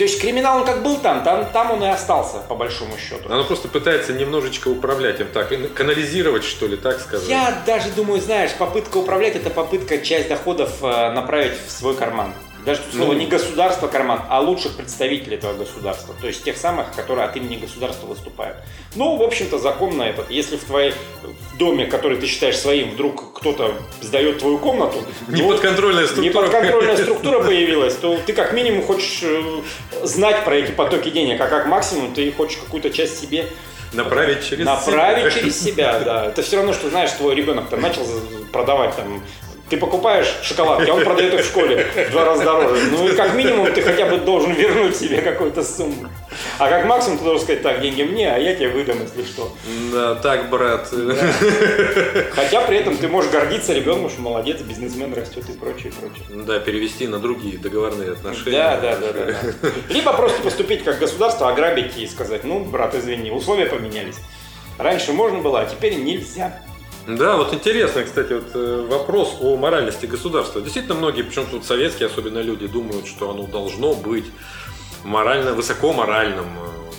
То 0.00 0.04
есть 0.04 0.18
криминал, 0.18 0.60
он 0.60 0.64
как 0.64 0.82
был 0.82 0.96
там, 0.96 1.22
там, 1.22 1.44
там 1.52 1.72
он 1.72 1.84
и 1.84 1.86
остался, 1.86 2.38
по 2.48 2.54
большому 2.54 2.92
счету. 2.96 3.30
Оно 3.30 3.44
просто 3.44 3.68
пытается 3.68 4.14
немножечко 4.14 4.68
управлять 4.68 5.20
им 5.20 5.26
так, 5.30 5.52
канализировать, 5.74 6.42
что 6.42 6.66
ли, 6.66 6.78
так 6.78 7.00
сказать. 7.00 7.28
Я 7.28 7.62
даже 7.66 7.90
думаю, 7.90 8.18
знаешь, 8.22 8.52
попытка 8.54 8.96
управлять 8.96 9.36
это 9.36 9.50
попытка 9.50 9.98
часть 9.98 10.30
доходов 10.30 10.82
э, 10.82 11.12
направить 11.12 11.52
в 11.66 11.70
свой 11.70 11.94
карман. 11.94 12.32
Даже 12.64 12.80
тут 12.82 12.94
слово 12.94 13.12
Ну. 13.12 13.18
не 13.18 13.26
государство 13.26 13.88
карман, 13.88 14.22
а 14.28 14.40
лучших 14.40 14.76
представителей 14.76 15.36
этого 15.36 15.54
государства. 15.54 16.14
То 16.20 16.26
есть 16.26 16.44
тех 16.44 16.56
самых, 16.56 16.92
которые 16.94 17.26
от 17.26 17.36
имени 17.36 17.56
государства 17.56 18.06
выступают. 18.06 18.56
Ну, 18.94 19.16
в 19.16 19.22
общем-то, 19.22 19.58
закон 19.58 19.96
на 19.96 20.08
этот. 20.08 20.30
Если 20.30 20.56
в 20.56 20.64
твоей 20.64 20.92
в 21.22 21.56
доме, 21.58 21.86
который 21.86 22.18
ты 22.18 22.26
считаешь 22.26 22.56
своим, 22.58 22.90
вдруг 22.90 23.32
кто-то 23.34 23.74
сдает 24.00 24.38
твою 24.38 24.58
комнату, 24.58 24.98
ну, 25.28 25.36
Неподконтрольная 25.36 26.06
структура. 26.06 26.26
неподконтрольная 26.28 26.96
структура 26.96 27.40
появилась, 27.42 27.94
то 27.96 28.18
ты 28.26 28.32
как 28.32 28.52
минимум 28.52 28.82
хочешь 28.82 29.20
э, 29.22 29.42
знать 30.04 30.44
про 30.44 30.56
эти 30.56 30.72
потоки 30.72 31.10
денег, 31.10 31.40
а 31.40 31.46
как 31.46 31.66
максимум 31.66 32.12
ты 32.14 32.30
хочешь 32.32 32.58
какую-то 32.58 32.90
часть 32.90 33.20
себе 33.20 33.46
Направить 33.92 34.46
через 34.48 34.64
Направить 34.66 35.32
себя. 35.32 35.40
через 35.40 35.60
себя, 35.60 36.00
да. 36.00 36.26
Это 36.26 36.42
все 36.42 36.56
равно, 36.58 36.72
что, 36.72 36.88
знаешь, 36.90 37.10
твой 37.10 37.34
ребенок 37.34 37.68
там 37.68 37.80
начал 37.80 38.02
продавать 38.52 38.94
там 38.94 39.20
ты 39.70 39.76
покупаешь 39.76 40.26
шоколадки, 40.42 40.90
а 40.90 40.94
он 40.94 41.04
продает 41.04 41.32
их 41.32 41.40
в 41.42 41.44
школе 41.46 41.86
в 42.08 42.10
два 42.10 42.24
раза 42.24 42.44
дороже. 42.44 42.90
Ну 42.90 43.08
и 43.08 43.14
как 43.14 43.34
минимум 43.34 43.72
ты 43.72 43.80
хотя 43.82 44.06
бы 44.06 44.18
должен 44.18 44.52
вернуть 44.52 44.96
себе 44.96 45.22
какую-то 45.22 45.62
сумму. 45.62 46.08
А 46.58 46.68
как 46.68 46.86
максимум 46.86 47.18
ты 47.18 47.24
должен 47.24 47.44
сказать, 47.44 47.62
так, 47.62 47.80
деньги 47.80 48.02
мне, 48.02 48.32
а 48.32 48.38
я 48.38 48.54
тебе 48.54 48.68
выдам, 48.68 48.98
если 49.00 49.22
что. 49.24 49.52
Да, 49.92 50.16
так, 50.16 50.50
брат. 50.50 50.92
Хотя 52.32 52.62
при 52.62 52.78
этом 52.78 52.96
ты 52.96 53.08
можешь 53.08 53.30
гордиться 53.30 53.72
ребенком, 53.72 54.10
что 54.10 54.20
молодец, 54.20 54.60
бизнесмен 54.60 55.14
растет 55.14 55.48
и 55.48 55.52
прочее, 55.52 55.92
прочее. 55.92 56.44
Да, 56.44 56.58
перевести 56.58 57.06
на 57.06 57.20
другие 57.20 57.56
договорные 57.56 58.12
отношения. 58.12 58.58
Да, 58.58 58.76
да, 58.76 58.96
да, 58.96 59.12
да, 59.12 59.32
да. 59.32 59.68
Либо 59.88 60.12
просто 60.12 60.42
поступить 60.42 60.82
как 60.82 60.98
государство, 60.98 61.48
ограбить 61.48 61.96
и 61.96 62.06
сказать, 62.08 62.42
ну, 62.42 62.64
брат, 62.64 62.94
извини, 62.94 63.30
условия 63.30 63.66
поменялись. 63.66 64.16
Раньше 64.78 65.12
можно 65.12 65.38
было, 65.38 65.60
а 65.60 65.66
теперь 65.66 65.94
нельзя. 65.94 66.60
Да, 67.16 67.36
вот 67.36 67.52
интересный, 67.54 68.04
кстати, 68.04 68.32
вот 68.34 68.50
э, 68.54 68.86
вопрос 68.88 69.36
о 69.40 69.56
моральности 69.56 70.06
государства. 70.06 70.60
Действительно, 70.60 70.94
многие, 70.94 71.22
причем 71.22 71.46
тут 71.46 71.64
советские 71.64 72.06
особенно 72.08 72.40
люди, 72.40 72.66
думают, 72.66 73.06
что 73.06 73.30
оно 73.30 73.46
должно 73.46 73.94
быть 73.94 74.26
морально, 75.04 75.52
высоко 75.52 75.92
моральным. 75.92 76.46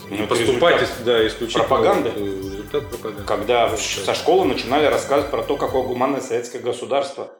э, 0.09 0.15
Ну, 0.17 0.27
поступать 0.27 0.87
да, 1.05 1.25
исключительно. 1.27 1.63
пропаганды. 1.65 2.09
вот, 2.09 2.19
э, 2.19 2.25
Результат 2.25 2.89
пропаганды. 2.89 3.23
Когда 3.25 3.77
со 3.77 4.13
школы 4.13 4.45
начинали 4.45 4.85
рассказывать 4.85 5.31
про 5.31 5.43
то, 5.43 5.55
какое 5.57 5.83
гуманное 5.83 6.21
советское 6.21 6.59
государство. 6.59 7.31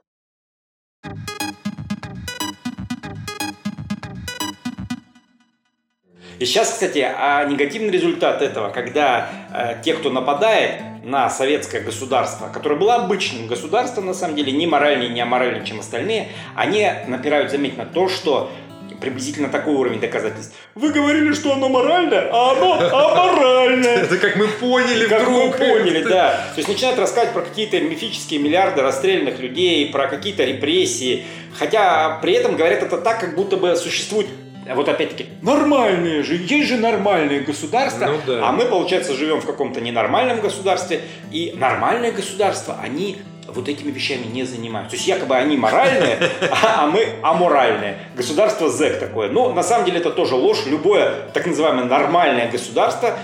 И 6.42 6.46
сейчас, 6.46 6.72
кстати, 6.72 7.08
а 7.18 7.46
негативный 7.46 7.92
результат 7.92 8.42
этого, 8.42 8.70
когда 8.70 9.30
э, 9.54 9.76
те, 9.84 9.94
кто 9.94 10.10
нападает 10.10 10.82
на 11.04 11.30
советское 11.30 11.82
государство, 11.82 12.50
которое 12.52 12.76
было 12.76 12.96
обычным 12.96 13.46
государством, 13.46 14.08
на 14.08 14.16
самом 14.16 14.36
деле, 14.36 14.52
не 14.52 14.66
моральнее, 14.66 15.10
не 15.10 15.22
аморальнее, 15.22 15.64
чем 15.64 15.80
остальные, 15.80 16.30
они 16.56 16.90
напирают, 17.08 17.52
заметь, 17.52 17.78
на 17.78 17.86
то, 17.86 18.10
что 18.10 18.52
приблизительно 19.00 19.50
такой 19.50 19.76
уровень 19.76 20.00
доказательств. 20.00 20.56
Вы 20.74 20.92
говорили, 20.92 21.32
что 21.34 21.54
оно 21.54 21.70
моральное, 21.70 22.30
а 22.32 22.52
оно 22.54 22.74
аморальное. 22.74 23.98
Это 23.98 24.18
как 24.18 24.36
мы 24.36 24.48
поняли 24.48 25.08
Как 25.08 25.28
мы 25.28 25.50
вдруг. 25.50 25.58
поняли, 25.58 26.04
да. 26.04 26.32
То 26.56 26.58
есть 26.58 26.70
начинают 26.70 26.98
рассказывать 26.98 27.34
про 27.34 27.42
какие-то 27.44 27.80
мифические 27.80 28.40
миллиарды 28.40 28.82
расстрелянных 28.82 29.40
людей, 29.40 29.92
про 29.92 30.08
какие-то 30.08 30.44
репрессии. 30.44 31.24
Хотя 31.60 32.18
при 32.22 32.34
этом 32.34 32.56
говорят 32.56 32.82
это 32.82 32.98
так, 32.98 33.20
как 33.20 33.36
будто 33.36 33.58
бы 33.58 33.76
существует 33.76 34.28
вот 34.76 34.90
опять-таки, 34.90 35.28
нормальные 35.42 36.24
же, 36.24 36.36
есть 36.36 36.68
же 36.70 36.78
нормальные 36.78 37.42
государства, 37.42 38.06
Ну 38.06 38.20
да. 38.26 38.50
а 38.50 38.52
мы, 38.52 38.66
получается, 38.66 39.14
живем 39.14 39.42
в 39.42 39.46
каком-то 39.46 39.82
ненормальном 39.82 40.42
государстве, 40.42 41.02
и 41.32 41.54
нормальные 41.56 42.12
государства, 42.12 42.78
они 42.82 43.18
вот 43.48 43.68
этими 43.68 43.92
вещами 43.92 44.26
не 44.26 44.44
занимаются. 44.44 44.92
То 44.92 44.96
есть 44.98 45.08
якобы 45.08 45.36
они 45.36 45.58
моральные, 45.58 46.18
а, 46.52 46.84
а 46.84 46.88
мы 46.88 47.08
аморальные. 47.22 47.98
Государство 48.16 48.70
ЗЭК 48.70 49.00
такое. 49.00 49.30
Но 49.30 49.52
на 49.52 49.64
самом 49.64 49.86
деле 49.86 50.00
это 50.00 50.12
тоже 50.12 50.36
ложь. 50.36 50.66
Любое 50.66 51.30
так 51.34 51.46
называемое 51.46 51.86
нормальное 51.86 52.50
государство 52.50 53.18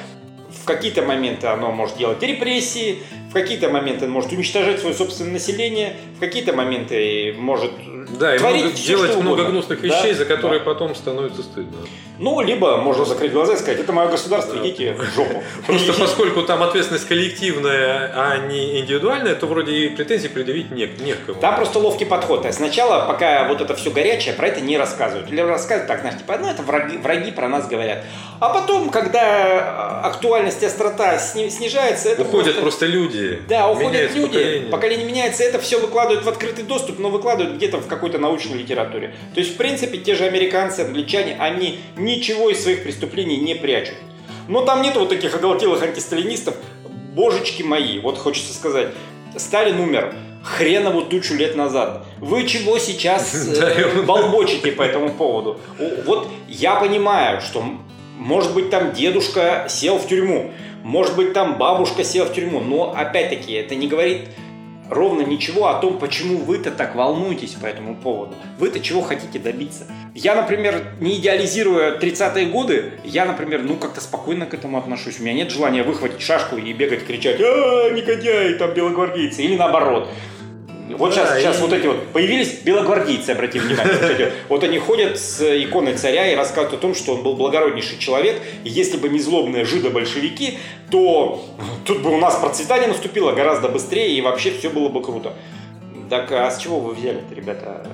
в 0.50 0.66
какие-то 0.66 1.02
моменты 1.02 1.48
оно 1.48 1.72
может 1.72 1.98
делать 1.98 2.22
репрессии, 2.22 3.00
в 3.30 3.34
какие-то 3.34 3.70
моменты 3.70 4.06
он 4.06 4.12
может 4.12 4.32
уничтожать 4.32 4.80
свое 4.80 4.96
собственное 4.96 5.34
население, 5.34 5.96
в 6.16 6.20
какие-то 6.20 6.54
моменты 6.54 7.36
может 7.38 7.72
да, 8.20 8.36
и 8.36 8.40
творить 8.40 8.62
много, 8.64 8.76
все, 8.78 8.88
делать 8.88 9.12
что 9.12 9.20
много 9.22 9.34
угодно. 9.42 9.52
гнусных 9.52 9.82
вещей, 9.82 10.12
Да, 10.14 10.18
за 10.18 10.26
которые 10.26 10.60
да. 10.60 10.66
потом 10.66 10.96
становится 10.96 11.44
стыдно. 11.44 11.78
Ну, 12.20 12.40
либо 12.42 12.78
можно 12.78 13.04
закрыть 13.06 13.32
глаза 13.34 13.54
и 13.54 13.58
сказать, 13.58 13.80
это 13.82 13.92
мое 13.92 14.08
государство, 14.08 14.58
идите 14.58 14.94
в 14.94 15.04
жопу. 15.14 15.44
Просто 15.68 15.94
поскольку 15.94 16.42
там 16.44 16.64
ответственность 16.64 17.06
коллективная, 17.08 18.12
а 18.16 18.38
не 18.48 18.80
индивидуальная, 18.80 19.36
то 19.36 19.46
вроде 19.46 19.74
и 19.74 19.90
претензий 19.90 20.30
предъявить 20.30 20.72
не, 20.72 20.88
не 21.04 21.14
к 21.14 21.26
кому. 21.26 21.40
Там 21.42 21.56
просто 21.58 21.80
ловкий 21.80 22.06
подход. 22.06 22.46
Есть 22.46 22.58
сначала, 22.58 23.06
пока 23.06 23.48
вот 23.50 23.62
это 23.62 23.76
все 23.76 23.92
горячее, 23.92 24.34
про 24.34 24.48
это 24.48 24.62
не 24.62 24.78
рассказывают. 24.78 25.30
Или 25.30 25.42
рассказывают 25.42 25.88
так, 25.88 26.00
знаешь, 26.02 26.18
типа, 26.18 26.38
ну 26.42 26.48
это 26.50 26.64
враги, 26.64 26.98
враги 26.98 27.32
про 27.32 27.48
нас 27.50 27.68
говорят. 27.68 28.04
А 28.40 28.50
потом, 28.50 28.90
когда 28.90 30.02
актуальность 30.04 30.64
и 30.64 30.66
острота 30.66 31.20
сни- 31.20 31.50
снижается, 31.50 32.10
это 32.10 32.22
Уходят 32.24 32.56
просто... 32.56 32.62
просто 32.62 32.86
люди. 32.86 33.17
Да, 33.48 33.70
уходят 33.70 34.16
люди, 34.16 34.28
поколение. 34.28 34.72
поколение. 34.72 35.06
меняется, 35.06 35.44
это 35.44 35.60
все 35.60 35.80
выкладывают 35.80 36.26
в 36.26 36.30
открытый 36.30 36.64
доступ, 36.64 37.00
но 37.00 37.10
выкладывают 37.10 37.56
где-то 37.58 37.78
в 37.78 37.88
какой-то 37.88 38.18
научной 38.18 38.58
литературе. 38.58 39.14
То 39.34 39.40
есть, 39.40 39.54
в 39.54 39.58
принципе, 39.58 39.98
те 39.98 40.16
же 40.16 40.26
американцы, 40.26 40.82
англичане, 40.82 41.38
они 41.40 41.80
ничего 41.96 42.50
из 42.50 42.62
своих 42.62 42.84
преступлений 42.84 43.38
не 43.38 43.56
прячут. 43.56 43.96
Но 44.48 44.62
там 44.62 44.82
нет 44.82 44.96
вот 44.96 45.10
таких 45.10 45.36
оголтелых 45.36 45.82
антисталинистов, 45.84 46.56
божечки 47.14 47.64
мои, 47.64 48.00
вот 48.00 48.18
хочется 48.18 48.54
сказать. 48.54 48.90
Сталин 49.36 49.80
умер 49.80 50.16
хренову 50.44 51.02
тучу 51.02 51.36
лет 51.36 51.56
назад. 51.56 52.06
Вы 52.20 52.48
чего 52.48 52.80
сейчас 52.80 53.48
э, 53.60 54.02
болбочите 54.04 54.72
по 54.72 54.82
этому 54.82 55.12
поводу? 55.12 55.60
Вот 56.06 56.30
я 56.48 56.76
понимаю, 56.76 57.42
что 57.42 57.64
может 58.18 58.54
быть 58.54 58.70
там 58.70 58.94
дедушка 58.94 59.66
сел 59.70 59.98
в 59.98 60.08
тюрьму, 60.08 60.52
может 60.84 61.16
быть 61.16 61.34
там 61.34 61.58
бабушка 61.58 62.04
села 62.04 62.26
в 62.26 62.34
тюрьму, 62.34 62.60
но 62.60 62.94
опять-таки 62.96 63.54
это 63.54 63.76
не 63.76 63.88
говорит 63.88 64.30
ровно 64.90 65.22
ничего 65.22 65.68
о 65.68 65.80
том, 65.80 66.00
почему 66.00 66.38
вы-то 66.38 66.72
так 66.72 66.96
волнуетесь 66.96 67.54
по 67.54 67.66
этому 67.66 67.96
поводу. 67.96 68.36
Вы-то 68.58 68.80
чего 68.80 69.02
хотите 69.02 69.40
добиться? 69.40 69.86
Я, 70.14 70.36
например, 70.36 70.94
не 71.00 71.18
идеализируя 71.18 72.00
30-е 72.00 72.48
годы, 72.48 72.94
я, 73.04 73.26
например, 73.26 73.64
ну 73.64 73.76
как-то 73.76 74.02
спокойно 74.02 74.46
к 74.46 74.54
этому 74.54 74.78
отношусь. 74.78 75.20
У 75.20 75.24
меня 75.24 75.34
нет 75.34 75.52
желания 75.52 75.84
выхватить 75.84 76.22
шашку 76.22 76.58
и 76.58 76.74
бегать, 76.74 77.06
кричать 77.06 77.40
«А, 77.40 77.90
негодяи, 77.92 78.54
там 78.54 78.74
белогвардейцы!» 78.74 79.44
Или 79.44 79.56
наоборот. 79.56 80.10
Вот 80.96 81.10
Да, 81.10 81.16
сейчас, 81.16 81.40
сейчас 81.40 81.58
и- 81.60 81.62
вот 81.62 81.74
эти 81.74 81.88
вот 81.88 82.08
появились 82.08 82.62
белогвардейцы, 82.64 83.32
обрати 83.32 83.60
внимание. 83.60 83.94
Вот, 83.94 84.10
эти 84.10 84.22
вот. 84.24 84.34
Вот 84.50 84.64
они 84.64 84.78
ходят 84.80 85.20
с 85.20 85.42
иконой 85.42 85.96
царя 85.96 86.32
и 86.32 86.36
рассказывают 86.36 86.74
о 86.74 86.78
том, 86.78 86.96
что 86.96 87.16
он 87.16 87.24
был 87.24 87.36
благороднейший 87.36 87.98
человек. 87.98 88.42
И 88.64 88.70
если 88.70 88.98
бы 88.98 89.10
не 89.10 89.20
злобные 89.20 89.66
жидо-большевики, 89.66 90.58
то 90.90 91.44
тут 91.86 92.02
бы 92.02 92.14
у 92.14 92.18
нас 92.18 92.36
процветание 92.38 92.88
наступило 92.88 93.34
гораздо 93.34 93.70
быстрее 93.70 94.12
и 94.16 94.22
вообще 94.22 94.52
все 94.52 94.70
было 94.70 94.90
бы 94.90 95.02
круто. 95.02 95.34
Так 96.10 96.32
а 96.32 96.50
с 96.50 96.58
чего 96.60 96.80
вы 96.80 96.94
взяли-то, 96.94 97.36
ребята? 97.36 97.86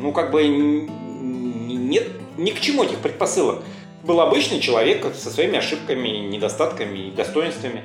Ну, 0.00 0.12
как 0.12 0.30
бы 0.30 0.44
нет 0.46 2.08
ни 2.36 2.50
к 2.50 2.60
чему 2.60 2.84
этих 2.84 2.98
предпосылок. 2.98 3.62
Был 4.02 4.20
обычный 4.20 4.60
человек 4.60 5.06
со 5.14 5.30
своими 5.30 5.56
ошибками, 5.58 6.08
недостатками 6.08 7.08
и 7.08 7.10
достоинствами. 7.10 7.82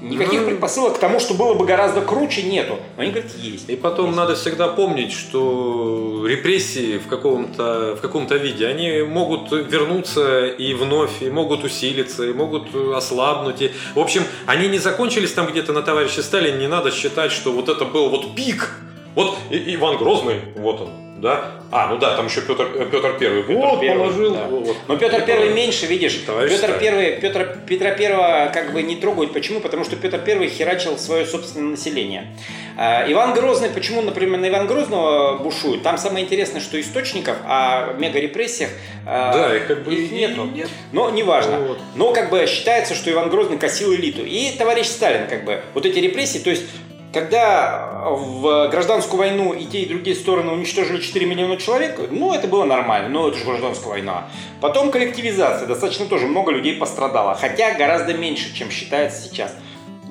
Никаких 0.00 0.40
Ну, 0.42 0.46
предпосылок 0.46 0.96
к 0.96 0.98
тому, 0.98 1.18
что 1.18 1.34
было 1.34 1.54
бы 1.54 1.66
гораздо 1.66 2.00
круче, 2.02 2.42
нету. 2.42 2.78
Но 2.96 3.02
они 3.02 3.10
говорят, 3.10 3.32
есть. 3.36 3.68
И 3.68 3.76
потом 3.76 4.06
Есть. 4.06 4.16
надо 4.16 4.34
всегда 4.36 4.68
помнить, 4.68 5.12
что 5.12 6.24
репрессии 6.26 6.98
в 6.98 7.08
каком-то 7.08 7.96
в 7.96 8.00
каком-то 8.00 8.36
виде, 8.36 8.66
они 8.66 9.02
могут 9.02 9.50
вернуться 9.50 10.46
и 10.46 10.74
вновь, 10.74 11.20
и 11.22 11.30
могут 11.30 11.64
усилиться, 11.64 12.24
и 12.24 12.32
могут 12.32 12.74
ослабнуть. 12.94 13.62
И, 13.62 13.70
в 13.94 13.98
общем, 13.98 14.22
они 14.46 14.68
не 14.68 14.78
закончились 14.78 15.32
там 15.32 15.46
где-то 15.46 15.72
на 15.72 15.82
товарище 15.82 16.22
Сталин. 16.22 16.58
Не 16.58 16.68
надо 16.68 16.90
считать, 16.90 17.32
что 17.32 17.52
вот 17.52 17.68
это 17.68 17.84
был 17.84 18.08
вот 18.08 18.34
пик. 18.34 18.70
Вот 19.14 19.36
и- 19.50 19.74
Иван 19.74 19.96
Грозный, 19.96 20.40
вот 20.54 20.80
он, 20.82 20.90
да? 21.20 21.52
А, 21.70 21.88
ну 21.88 21.98
да, 21.98 22.16
там 22.16 22.26
еще 22.26 22.40
Петр, 22.40 22.66
Петр 22.90 23.16
Первый. 23.18 23.42
Вот, 23.42 23.80
Первый, 23.80 23.98
положил. 23.98 24.34
да. 24.34 24.44
вот. 24.46 24.76
Но 24.86 24.96
Петр 24.96 25.22
Первый 25.22 25.52
меньше, 25.52 25.86
видишь. 25.86 26.14
Товарищ 26.26 26.50
Петр 26.52 26.64
Сталин. 26.64 26.80
Первый, 26.80 27.12
Петр, 27.20 27.58
Петра 27.66 27.90
Первого 27.90 28.50
как 28.52 28.72
бы 28.72 28.82
не 28.82 28.96
трогают. 28.96 29.32
Почему? 29.32 29.60
Потому 29.60 29.84
что 29.84 29.96
Петр 29.96 30.18
Первый 30.18 30.48
херачил 30.48 30.96
свое 30.98 31.26
собственное 31.26 31.70
население. 31.72 32.34
А, 32.76 33.04
Иван 33.10 33.34
Грозный, 33.34 33.68
почему, 33.70 34.00
например, 34.02 34.38
на 34.38 34.48
Иван 34.48 34.66
Грозного 34.66 35.38
бушуют? 35.38 35.82
Там 35.82 35.98
самое 35.98 36.24
интересное, 36.24 36.60
что 36.60 36.80
источников 36.80 37.36
о 37.44 37.94
мега-репрессиях 37.98 38.70
а, 39.06 39.32
Да, 39.32 39.56
их 39.56 39.66
как 39.66 39.82
бы 39.84 39.94
их 39.94 40.12
и 40.12 40.14
нету. 40.14 40.44
нет. 40.44 40.68
Но 40.92 41.10
неважно. 41.10 41.58
Вот. 41.60 41.78
Но 41.96 42.12
как 42.12 42.30
бы 42.30 42.46
считается, 42.46 42.94
что 42.94 43.10
Иван 43.10 43.30
Грозный 43.30 43.58
косил 43.58 43.92
элиту. 43.94 44.22
И 44.24 44.52
товарищ 44.56 44.86
Сталин, 44.86 45.26
как 45.28 45.44
бы, 45.44 45.60
вот 45.74 45.84
эти 45.84 45.98
репрессии, 45.98 46.38
то 46.38 46.50
есть 46.50 46.64
когда 47.12 48.06
в 48.10 48.68
гражданскую 48.68 49.18
войну 49.18 49.52
и 49.52 49.64
те, 49.64 49.80
и 49.80 49.88
другие 49.88 50.14
стороны 50.14 50.52
уничтожили 50.52 51.00
4 51.00 51.26
миллиона 51.26 51.56
человек, 51.56 51.98
ну, 52.10 52.34
это 52.34 52.48
было 52.48 52.64
нормально, 52.64 53.08
но 53.08 53.28
это 53.28 53.38
же 53.38 53.44
гражданская 53.44 53.90
война. 53.90 54.28
Потом 54.60 54.90
коллективизация, 54.90 55.66
достаточно 55.66 56.06
тоже 56.06 56.26
много 56.26 56.50
людей 56.50 56.74
пострадало, 56.74 57.34
хотя 57.34 57.74
гораздо 57.74 58.14
меньше, 58.14 58.54
чем 58.54 58.70
считается 58.70 59.22
сейчас. 59.22 59.54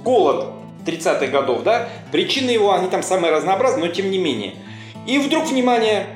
Голод 0.03 0.47
30-х 0.85 1.27
годов, 1.27 1.63
да, 1.63 1.89
причины 2.11 2.49
его, 2.49 2.73
они 2.73 2.89
там 2.89 3.03
самые 3.03 3.31
разнообразные, 3.31 3.85
но 3.85 3.91
тем 3.91 4.09
не 4.09 4.17
менее. 4.17 4.55
И 5.05 5.19
вдруг, 5.19 5.45
внимание, 5.45 6.07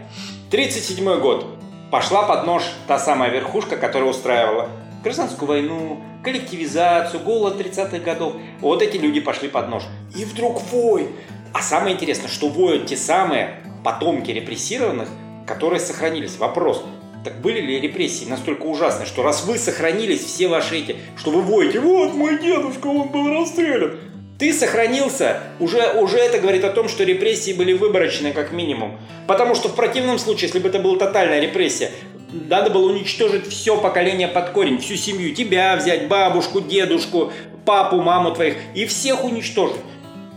37 0.50 1.20
год. 1.20 1.46
Пошла 1.92 2.24
под 2.24 2.46
нож 2.46 2.64
та 2.88 2.98
самая 2.98 3.30
верхушка, 3.30 3.76
которая 3.76 4.10
устраивала 4.10 4.70
гражданскую 5.04 5.48
войну, 5.48 6.02
коллективизацию, 6.24 7.22
голод 7.24 7.60
30-х 7.60 8.00
годов. 8.00 8.36
Вот 8.60 8.82
эти 8.82 8.98
люди 8.98 9.20
пошли 9.20 9.48
под 9.48 9.70
нож. 9.70 9.84
И 10.16 10.26
вдруг 10.26 10.62
вой. 10.72 11.10
А 11.54 11.62
самое 11.62 11.96
интересное, 11.96 12.30
что 12.30 12.48
воют 12.48 12.88
те 12.88 12.96
самые 12.96 13.62
потомки 13.84 14.32
репрессированных, 14.32 15.10
которые 15.46 15.80
сохранились. 15.80 16.38
Вопрос, 16.38 16.84
так 17.24 17.42
были 17.42 17.62
ли 17.62 17.80
репрессии 17.80 18.26
настолько 18.26 18.64
ужасные, 18.64 19.06
что 19.06 19.24
раз 19.24 19.44
вы 19.44 19.58
сохранились, 19.58 20.24
все 20.24 20.48
ваши 20.48 20.78
эти, 20.78 20.96
что 21.18 21.32
вы 21.32 21.42
воете, 21.42 21.80
вот 21.80 22.14
мой 22.14 22.40
дедушка, 22.40 22.88
он 22.88 23.10
был 23.10 23.28
расстрелян. 23.30 23.98
Ты 24.40 24.54
сохранился, 24.54 25.40
уже, 25.60 25.94
уже 26.00 26.18
это 26.18 26.40
говорит 26.40 26.64
о 26.64 26.72
том, 26.72 26.90
что 26.90 27.04
репрессии 27.04 27.54
были 27.54 27.74
выборочные 27.74 28.34
как 28.34 28.52
минимум. 28.52 28.98
Потому 29.28 29.54
что 29.54 29.70
в 29.70 29.76
противном 29.76 30.18
случае, 30.18 30.48
если 30.48 30.58
бы 30.58 30.70
это 30.70 30.80
была 30.80 30.98
тотальная 30.98 31.40
репрессия, 31.40 31.92
надо 32.32 32.70
было 32.70 32.92
уничтожить 32.92 33.48
все 33.48 33.78
поколение 33.78 34.28
под 34.28 34.50
корень, 34.52 34.80
всю 34.80 34.96
семью. 34.96 35.34
Тебя 35.36 35.76
взять, 35.76 36.08
бабушку, 36.08 36.62
дедушку, 36.62 37.32
папу, 37.66 37.98
маму 38.02 38.34
твоих, 38.34 38.56
и 38.76 38.86
всех 38.86 39.24
уничтожить. 39.24 39.78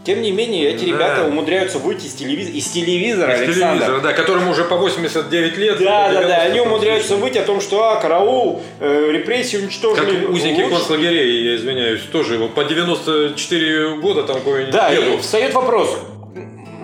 Тем 0.05 0.21
не 0.21 0.33
менее, 0.33 0.69
эти 0.69 0.81
Да. 0.85 0.87
ребята 0.87 1.25
умудряются 1.27 1.79
выйти 1.79 2.05
из 2.05 2.13
телевизора, 2.13 2.55
из 2.59 2.69
телевизора, 2.69 3.35
Из 3.37 3.41
Александр. 3.41 3.79
телевизора, 3.85 4.01
да, 4.03 4.13
которому 4.13 4.51
уже 4.51 4.65
по 4.65 4.77
89 4.77 5.57
лет. 5.57 5.79
Да, 5.79 6.09
да, 6.13 6.15
да, 6.15 6.21
90 6.21 6.43
они 6.43 6.61
умудряются 6.61 7.17
выйти 7.17 7.39
о 7.39 7.43
том, 7.43 7.63
что, 7.63 7.83
а, 7.89 7.97
караул, 7.97 8.61
э, 8.81 9.11
репрессии 9.13 9.57
Как 9.57 9.63
уничтожили. 9.65 10.27
узники 10.27 10.61
Лучше- 10.61 10.77
концлагерей, 10.77 11.45
я 11.47 11.57
извиняюсь, 11.57 12.03
тоже 12.13 12.35
его 12.35 12.49
по 12.49 12.65
94 12.65 13.97
года 13.97 14.25
там 14.25 14.37
какой-нибудь 14.37 14.75
Да, 14.75 14.93
и 14.93 15.17
встает 15.19 15.55
вопрос, 15.55 15.97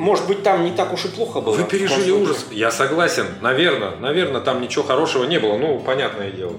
может 0.01 0.27
быть, 0.27 0.43
там 0.43 0.65
не 0.65 0.73
так 0.73 0.93
уж 0.93 1.05
и 1.05 1.09
плохо 1.09 1.41
было. 1.41 1.55
Вы 1.55 1.65
пережили 1.65 2.11
ужас. 2.11 2.47
Я 2.51 2.71
согласен, 2.71 3.27
наверное, 3.41 3.97
наверное, 3.97 4.41
там 4.41 4.61
ничего 4.61 4.83
хорошего 4.83 5.25
не 5.25 5.39
было, 5.39 5.59
ну, 5.59 5.79
понятное 5.79 6.31
дело. 6.31 6.55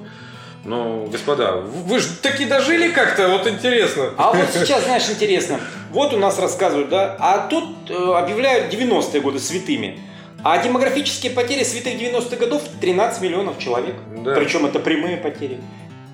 Но, 0.64 1.08
господа, 1.08 1.56
вы 1.56 2.00
же 2.00 2.10
таки 2.22 2.46
дожили 2.46 2.90
как-то, 2.92 3.30
вот 3.30 3.48
интересно. 3.48 4.12
А 4.18 4.32
вот 4.32 4.46
сейчас, 4.54 4.84
знаешь, 4.84 5.10
интересно. 5.10 5.60
Вот 5.90 6.14
у 6.14 6.18
нас 6.18 6.38
рассказывают, 6.38 6.90
да, 6.90 7.18
а 7.20 7.48
тут 7.48 7.90
э, 7.90 7.94
объявляют 7.94 8.72
90-е 8.72 9.22
годы 9.22 9.40
святыми. 9.40 10.00
А 10.44 10.60
демографические 10.60 11.32
потери 11.32 11.64
святых 11.64 11.96
90-х 11.96 12.36
годов 12.36 12.62
13 12.80 13.22
миллионов 13.22 13.58
человек. 13.58 13.96
Да. 14.24 14.36
Причем 14.36 14.66
это 14.68 14.80
прямые 14.80 15.18
потери. 15.18 15.60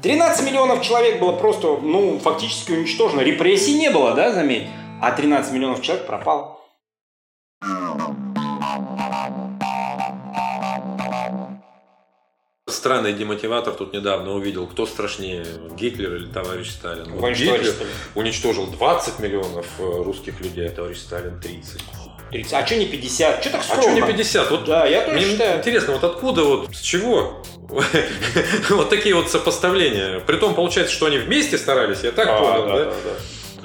13 0.01 0.45
миллионов 0.45 0.81
человек 0.81 1.19
было 1.19 1.33
просто, 1.33 1.77
ну, 1.81 2.19
фактически 2.19 2.71
уничтожено. 2.71 3.21
Репрессий 3.21 3.77
не 3.77 3.89
было, 3.89 4.13
да, 4.13 4.31
заметь. 4.31 4.67
А 5.01 5.11
13 5.11 5.51
миллионов 5.51 5.81
человек 5.81 6.07
пропало. 6.07 6.57
Странный 12.69 13.13
демотиватор 13.13 13.73
тут 13.73 13.93
недавно 13.93 14.33
увидел, 14.33 14.67
кто 14.67 14.85
страшнее, 14.85 15.45
Гитлер 15.77 16.15
или 16.15 16.25
товарищ 16.27 16.69
Сталин. 16.71 17.05
Вот 17.13 17.31
Гитлер 17.33 17.73
уничтожил 18.13 18.67
20 18.67 19.19
миллионов 19.19 19.65
э, 19.79 19.83
русских 20.03 20.41
людей, 20.41 20.67
а 20.67 20.71
товарищ 20.71 20.97
Сталин 20.97 21.39
30. 21.39 21.81
30. 22.31 22.53
А 22.53 22.65
что 22.65 22.75
не 22.75 22.85
50? 22.87 23.41
Что 23.41 23.51
так 23.51 23.61
А 23.61 23.63
скромно? 23.63 23.83
что 23.83 24.01
не 24.01 24.01
50? 24.13 24.51
Вот 24.51 24.65
Да, 24.65 24.85
я 24.85 25.05
тоже 25.05 25.17
Мне 25.17 25.25
считаю. 25.29 25.59
интересно, 25.59 25.93
вот 25.93 26.03
откуда, 26.03 26.43
вот 26.43 26.75
с 26.75 26.81
чего 26.81 27.41
вот 28.69 28.89
такие 28.89 29.15
вот 29.15 29.31
сопоставления? 29.31 30.19
Притом 30.19 30.53
получается, 30.53 30.93
что 30.93 31.05
они 31.05 31.19
вместе 31.19 31.57
старались, 31.57 32.01
я 32.03 32.11
так 32.11 32.27
А, 32.27 32.37
понял, 32.37 32.65
да, 32.67 32.75
да? 32.79 32.85
да, 32.85 32.91
да. 32.91 33.11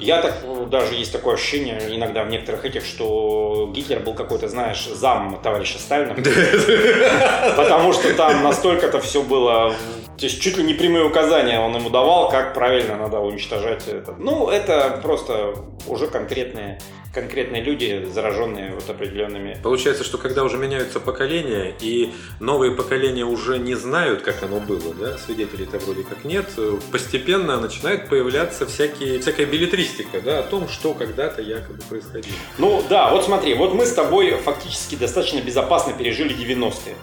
Я 0.03 0.21
так, 0.21 0.37
э, 0.43 0.65
даже 0.69 0.95
есть 0.95 1.11
такое 1.11 1.35
ощущение 1.35 1.79
иногда 1.89 2.23
в 2.23 2.29
некоторых 2.29 2.65
этих, 2.65 2.85
что 2.85 3.71
Гитлер 3.73 3.99
был 3.99 4.13
какой-то, 4.13 4.47
знаешь, 4.47 4.85
зам 4.85 5.39
товарища 5.41 5.79
Сталина. 5.79 6.13
Потому 7.57 7.93
что 7.93 8.13
там 8.13 8.43
настолько-то 8.43 8.99
все 8.99 9.23
было 9.23 9.73
то 10.17 10.27
есть 10.27 10.41
чуть 10.41 10.57
ли 10.57 10.63
не 10.63 10.73
прямые 10.73 11.05
указания 11.05 11.59
он 11.59 11.75
ему 11.75 11.89
давал, 11.89 12.29
как 12.29 12.53
правильно 12.53 12.95
надо 12.95 13.19
уничтожать 13.19 13.87
это. 13.87 14.13
Ну, 14.19 14.47
это 14.47 14.99
просто 15.01 15.55
уже 15.87 16.07
конкретные 16.07 16.79
конкретные 17.13 17.61
люди, 17.61 18.07
зараженные 18.11 18.73
вот 18.73 18.89
определенными. 18.89 19.57
Получается, 19.61 20.03
что 20.03 20.17
когда 20.17 20.43
уже 20.43 20.57
меняются 20.57 20.99
поколения, 20.99 21.73
и 21.79 22.11
новые 22.39 22.71
поколения 22.71 23.23
уже 23.23 23.59
не 23.59 23.75
знают, 23.75 24.23
как 24.23 24.41
оно 24.41 24.59
было, 24.59 24.93
да, 24.95 25.17
свидетелей-то 25.19 25.77
вроде 25.79 26.03
как 26.03 26.25
нет, 26.25 26.47
постепенно 26.91 27.59
начинает 27.61 28.09
появляться 28.09 28.65
всякие, 28.65 29.19
всякая 29.19 29.45
билетристика, 29.45 30.21
да, 30.21 30.39
о 30.39 30.43
том, 30.43 30.67
что 30.67 30.95
когда-то 30.95 31.43
якобы 31.43 31.83
происходило. 31.87 32.35
Ну 32.57 32.83
да, 32.89 33.11
вот 33.11 33.25
смотри, 33.25 33.53
вот 33.53 33.75
мы 33.75 33.85
с 33.85 33.93
тобой 33.93 34.31
фактически 34.31 34.95
достаточно 34.95 35.39
безопасно 35.39 35.93
пережили 35.93 36.35
90-е. 36.35 36.95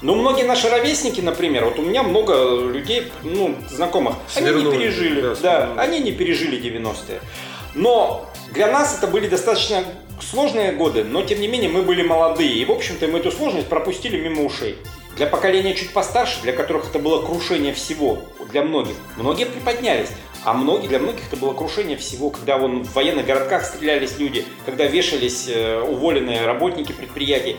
Но 0.00 0.14
многие 0.14 0.44
наши 0.44 0.70
ровесники, 0.70 1.20
например, 1.20 1.66
вот 1.66 1.78
у 1.78 1.82
меня 1.82 2.02
много 2.04 2.64
людей, 2.64 3.12
ну, 3.22 3.56
знакомых, 3.68 4.14
Свернули, 4.28 4.54
они 4.54 4.64
не 4.64 4.78
пережили, 4.78 5.20
да, 5.20 5.34
да 5.34 5.74
они 5.76 5.98
не 5.98 6.12
пережили 6.12 6.58
90-е. 6.58 7.20
Но 7.74 8.30
для 8.58 8.66
нас 8.66 8.98
это 8.98 9.06
были 9.06 9.28
достаточно 9.28 9.84
сложные 10.20 10.72
годы, 10.72 11.04
но 11.04 11.22
тем 11.22 11.40
не 11.40 11.46
менее 11.46 11.70
мы 11.70 11.82
были 11.82 12.02
молодые. 12.02 12.54
И, 12.54 12.64
в 12.64 12.72
общем-то, 12.72 13.06
мы 13.06 13.20
эту 13.20 13.30
сложность 13.30 13.68
пропустили 13.68 14.20
мимо 14.20 14.42
ушей. 14.42 14.76
Для 15.14 15.28
поколения 15.28 15.74
чуть 15.74 15.92
постарше, 15.92 16.42
для 16.42 16.52
которых 16.52 16.90
это 16.90 16.98
было 16.98 17.24
крушение 17.24 17.72
всего, 17.72 18.18
для 18.50 18.64
многих, 18.64 18.96
многие 19.16 19.46
приподнялись. 19.46 20.08
А 20.42 20.54
многие, 20.54 20.88
для 20.88 20.98
многих 20.98 21.28
это 21.28 21.36
было 21.36 21.54
крушение 21.54 21.96
всего, 21.96 22.30
когда 22.30 22.58
вон, 22.58 22.82
в 22.82 22.94
военных 22.94 23.26
городках 23.26 23.64
стрелялись 23.64 24.18
люди, 24.18 24.44
когда 24.66 24.86
вешались 24.86 25.46
э, 25.46 25.80
уволенные 25.80 26.44
работники 26.44 26.90
предприятий. 26.90 27.56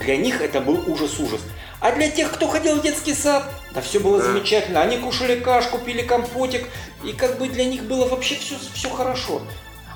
Для 0.00 0.16
них 0.16 0.40
это 0.40 0.62
был 0.62 0.82
ужас-ужас. 0.86 1.42
А 1.80 1.92
для 1.92 2.08
тех, 2.08 2.32
кто 2.32 2.48
ходил 2.48 2.76
в 2.76 2.82
детский 2.82 3.12
сад, 3.12 3.44
да 3.74 3.82
все 3.82 4.00
было 4.00 4.22
замечательно. 4.22 4.80
Они 4.80 4.96
кушали 4.96 5.38
кашку, 5.38 5.76
пили 5.76 6.00
компотик, 6.00 6.66
и 7.04 7.12
как 7.12 7.38
бы 7.38 7.48
для 7.48 7.66
них 7.66 7.82
было 7.82 8.08
вообще 8.08 8.36
все, 8.36 8.54
все 8.72 8.88
хорошо. 8.88 9.42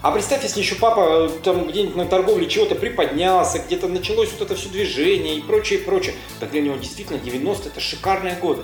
А 0.02 0.10
представь, 0.10 0.42
если 0.42 0.58
еще 0.58 0.74
папа 0.74 1.28
э, 1.28 1.30
там 1.44 1.68
где-нибудь 1.68 1.94
на 1.94 2.06
торговле 2.06 2.48
чего-то 2.48 2.74
приподнялся, 2.74 3.60
где-то 3.60 3.86
началось 3.86 4.32
вот 4.32 4.42
это 4.42 4.56
все 4.56 4.68
движение 4.68 5.36
и 5.36 5.40
прочее, 5.40 5.78
прочее. 5.78 6.16
Так 6.40 6.50
для 6.50 6.60
него 6.60 6.74
действительно 6.74 7.20
90 7.20 7.68
это 7.68 7.80
шикарные 7.80 8.34
годы. 8.34 8.62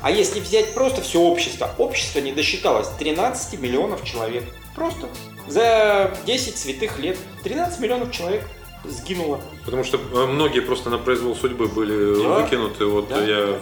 А 0.00 0.10
если 0.10 0.40
взять 0.40 0.72
просто 0.72 1.02
все 1.02 1.20
общество, 1.20 1.70
общество 1.76 2.20
не 2.20 2.32
досчиталось 2.32 2.88
13 2.98 3.60
миллионов 3.60 4.02
человек. 4.02 4.44
Просто 4.74 5.08
за 5.46 6.16
10 6.24 6.56
святых 6.56 6.98
лет 6.98 7.18
13 7.44 7.80
миллионов 7.80 8.10
человек 8.10 8.48
сгинуло. 8.84 9.40
Потому 9.64 9.84
что 9.84 9.98
э, 9.98 10.26
многие 10.26 10.60
просто 10.60 10.90
на 10.90 10.98
произвол 10.98 11.34
судьбы 11.34 11.68
были 11.68 12.22
да. 12.22 12.40
выкинуты. 12.40 12.86
Вот 12.86 13.08
да. 13.08 13.22
я 13.24 13.58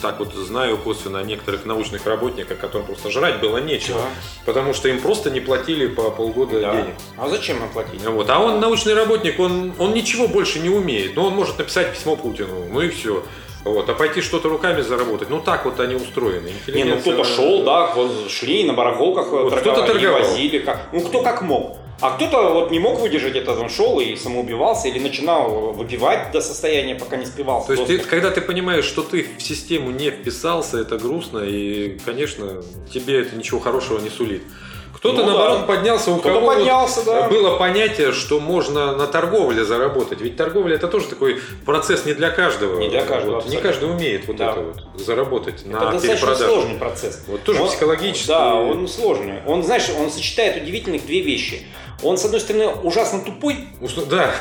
так 0.00 0.18
вот 0.18 0.34
знаю 0.34 0.78
косвенно 0.78 1.18
о 1.18 1.22
некоторых 1.22 1.64
научных 1.64 2.06
работниках, 2.06 2.58
которым 2.58 2.86
просто 2.86 3.10
жрать 3.10 3.40
было 3.40 3.58
нечего. 3.58 4.00
Да. 4.00 4.08
Потому 4.46 4.74
что 4.74 4.88
им 4.88 5.00
просто 5.00 5.30
не 5.30 5.40
платили 5.40 5.86
по 5.86 6.10
полгода 6.10 6.60
да. 6.60 6.72
денег. 6.72 6.94
А 7.16 7.28
зачем 7.28 7.62
им 7.62 7.68
платить? 7.70 8.04
Вот. 8.04 8.30
А 8.30 8.38
он 8.38 8.60
научный 8.60 8.94
работник, 8.94 9.38
он, 9.38 9.72
он 9.78 9.94
ничего 9.94 10.28
больше 10.28 10.58
не 10.60 10.68
умеет. 10.68 11.16
Но 11.16 11.26
он 11.26 11.34
может 11.34 11.58
написать 11.58 11.92
письмо 11.92 12.16
Путину. 12.16 12.66
Ну 12.70 12.80
и 12.80 12.88
все. 12.88 13.22
Вот, 13.64 13.88
а 13.88 13.94
пойти 13.94 14.20
что-то 14.20 14.48
руками 14.48 14.80
заработать, 14.80 15.30
ну 15.30 15.40
так 15.40 15.64
вот 15.64 15.78
они 15.78 15.94
устроены. 15.94 16.50
Не, 16.66 16.82
ну 16.82 16.98
кто-то 16.98 17.22
шел, 17.22 17.62
да, 17.62 17.92
вот 17.94 18.28
шли 18.28 18.64
на 18.64 18.72
барахолках, 18.72 19.28
вот, 19.28 19.54
кто-то 19.54 19.86
торговал. 19.86 20.18
возили, 20.18 20.58
как, 20.58 20.88
ну 20.92 21.00
кто 21.00 21.22
как 21.22 21.42
мог. 21.42 21.76
А 22.02 22.16
кто-то 22.16 22.52
вот 22.52 22.72
не 22.72 22.80
мог 22.80 22.98
выдержать 22.98 23.36
это, 23.36 23.52
он 23.52 23.70
шел 23.70 24.00
и 24.00 24.16
самоубивался, 24.16 24.88
или 24.88 24.98
начинал 24.98 25.72
выпивать 25.72 26.32
до 26.32 26.40
состояния, 26.40 26.96
пока 26.96 27.16
не 27.16 27.26
спивался. 27.26 27.68
То 27.68 27.72
есть, 27.74 27.86
ты, 27.86 27.98
когда 27.98 28.32
ты 28.32 28.40
понимаешь, 28.40 28.84
что 28.84 29.02
ты 29.02 29.24
в 29.38 29.40
систему 29.40 29.92
не 29.92 30.10
вписался, 30.10 30.78
это 30.78 30.98
грустно, 30.98 31.38
и, 31.38 31.98
конечно, 32.04 32.62
тебе 32.92 33.20
это 33.20 33.36
ничего 33.36 33.60
хорошего 33.60 34.00
не 34.00 34.10
сулит. 34.10 34.42
Кто-то, 34.94 35.22
ну, 35.22 35.26
наоборот, 35.26 35.60
да. 35.60 35.66
поднялся, 35.66 36.10
у 36.12 36.18
кого 36.18 36.46
поднялся, 36.46 37.00
вот 37.00 37.06
да. 37.06 37.28
было 37.28 37.56
понятие, 37.56 38.12
что 38.12 38.40
можно 38.40 38.94
на 38.94 39.06
торговле 39.06 39.64
заработать. 39.64 40.20
Ведь 40.20 40.36
торговля 40.36 40.76
это 40.76 40.88
тоже 40.88 41.06
такой 41.06 41.40
процесс 41.64 42.04
не 42.04 42.14
для 42.14 42.30
каждого. 42.30 42.78
Не 42.78 42.88
для 42.88 43.04
каждого. 43.04 43.36
Вот, 43.36 43.48
не 43.48 43.56
каждый 43.56 43.90
умеет 43.90 44.26
вот 44.26 44.36
да. 44.36 44.52
это 44.52 44.60
вот 44.60 45.00
заработать 45.00 45.62
это 45.62 45.70
на 45.70 45.90
достаточно 45.92 46.36
сложный 46.36 46.74
процесс. 46.76 47.24
Вот 47.26 47.42
тоже 47.42 47.62
он, 47.62 47.68
психологически. 47.68 48.28
Да, 48.28 48.54
он 48.54 48.86
сложный. 48.86 49.40
Он, 49.46 49.62
знаешь, 49.62 49.88
он 49.98 50.10
сочетает 50.10 50.62
удивительных 50.62 51.06
две 51.06 51.20
вещи. 51.20 51.66
Он, 52.02 52.18
с 52.18 52.24
одной 52.24 52.40
стороны, 52.40 52.66
ужасно 52.66 53.20
тупой, 53.20 53.68
да. 54.10 54.34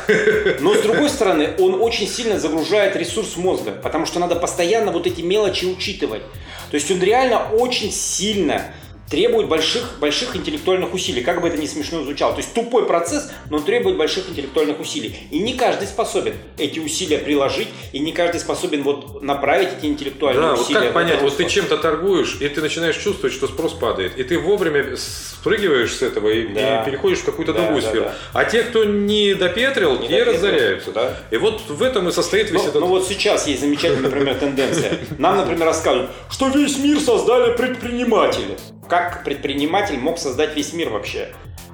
но 0.59 0.73
с 0.73 0.81
другой 0.81 1.09
стороны, 1.09 1.53
он 1.59 1.79
очень 1.79 2.07
сильно 2.07 2.39
загружает 2.39 2.95
ресурс 2.95 3.37
мозга, 3.37 3.71
потому 3.71 4.07
что 4.07 4.19
надо 4.19 4.35
постоянно 4.35 4.91
вот 4.91 5.05
эти 5.05 5.21
мелочи 5.21 5.65
учитывать. 5.65 6.23
То 6.71 6.75
есть 6.75 6.89
он 6.89 6.99
реально 7.01 7.49
очень 7.51 7.91
сильно 7.91 8.73
требует 9.11 9.49
больших, 9.49 9.99
больших 9.99 10.35
интеллектуальных 10.37 10.93
усилий, 10.93 11.21
как 11.21 11.41
бы 11.41 11.49
это 11.49 11.57
ни 11.57 11.67
смешно 11.67 12.01
звучало. 12.01 12.31
То 12.33 12.39
есть 12.39 12.53
тупой 12.53 12.87
процесс, 12.87 13.29
но 13.49 13.59
требует 13.59 13.97
больших 13.97 14.29
интеллектуальных 14.29 14.79
усилий. 14.79 15.15
И 15.29 15.39
не 15.39 15.53
каждый 15.53 15.87
способен 15.87 16.33
эти 16.57 16.79
усилия 16.79 17.19
приложить, 17.19 17.67
и 17.91 17.99
не 17.99 18.13
каждый 18.13 18.39
способен 18.39 18.83
вот 18.83 19.21
направить 19.21 19.69
эти 19.77 19.85
интеллектуальные 19.87 20.41
да, 20.41 20.53
усилия. 20.53 20.79
Вот 20.79 20.83
как 20.85 20.93
понять, 20.93 21.21
вот 21.21 21.35
ты 21.35 21.45
чем-то 21.45 21.77
торгуешь, 21.77 22.37
и 22.39 22.47
ты 22.47 22.61
начинаешь 22.61 22.95
чувствовать, 22.95 23.35
что 23.35 23.47
спрос 23.47 23.73
падает, 23.73 24.17
и 24.17 24.23
ты 24.23 24.39
вовремя 24.39 24.95
спрыгиваешь 24.95 25.93
с 25.93 26.01
этого 26.01 26.29
и, 26.29 26.47
да. 26.47 26.81
и 26.81 26.85
переходишь 26.85 27.19
в 27.19 27.25
какую-то 27.25 27.51
да, 27.51 27.59
другую 27.63 27.81
да, 27.81 27.89
сферу. 27.89 28.05
Да. 28.05 28.15
А 28.33 28.45
те, 28.45 28.63
кто 28.63 28.85
не 28.85 29.33
допетрил, 29.33 29.99
не 29.99 30.07
те 30.07 30.23
допетрил, 30.23 30.33
разоряются. 30.35 30.91
Да. 30.93 31.17
И 31.31 31.35
вот 31.35 31.61
в 31.67 31.83
этом 31.83 32.07
и 32.07 32.13
состоит 32.13 32.49
весь 32.49 32.63
ну, 32.63 32.69
этот... 32.69 32.81
Ну 32.81 32.87
вот 32.87 33.05
сейчас 33.05 33.45
есть 33.45 33.59
замечательная, 33.59 34.09
например, 34.09 34.35
тенденция. 34.35 34.99
Нам, 35.17 35.35
например, 35.35 35.65
рассказывают, 35.65 36.11
что 36.29 36.47
весь 36.47 36.77
мир 36.77 36.97
создали 36.99 37.57
предприниматели 37.57 38.57
как 38.91 39.23
предприниматель 39.23 39.97
мог 39.97 40.19
создать 40.19 40.53
весь 40.57 40.73
мир 40.73 40.89
вообще? 40.89 41.29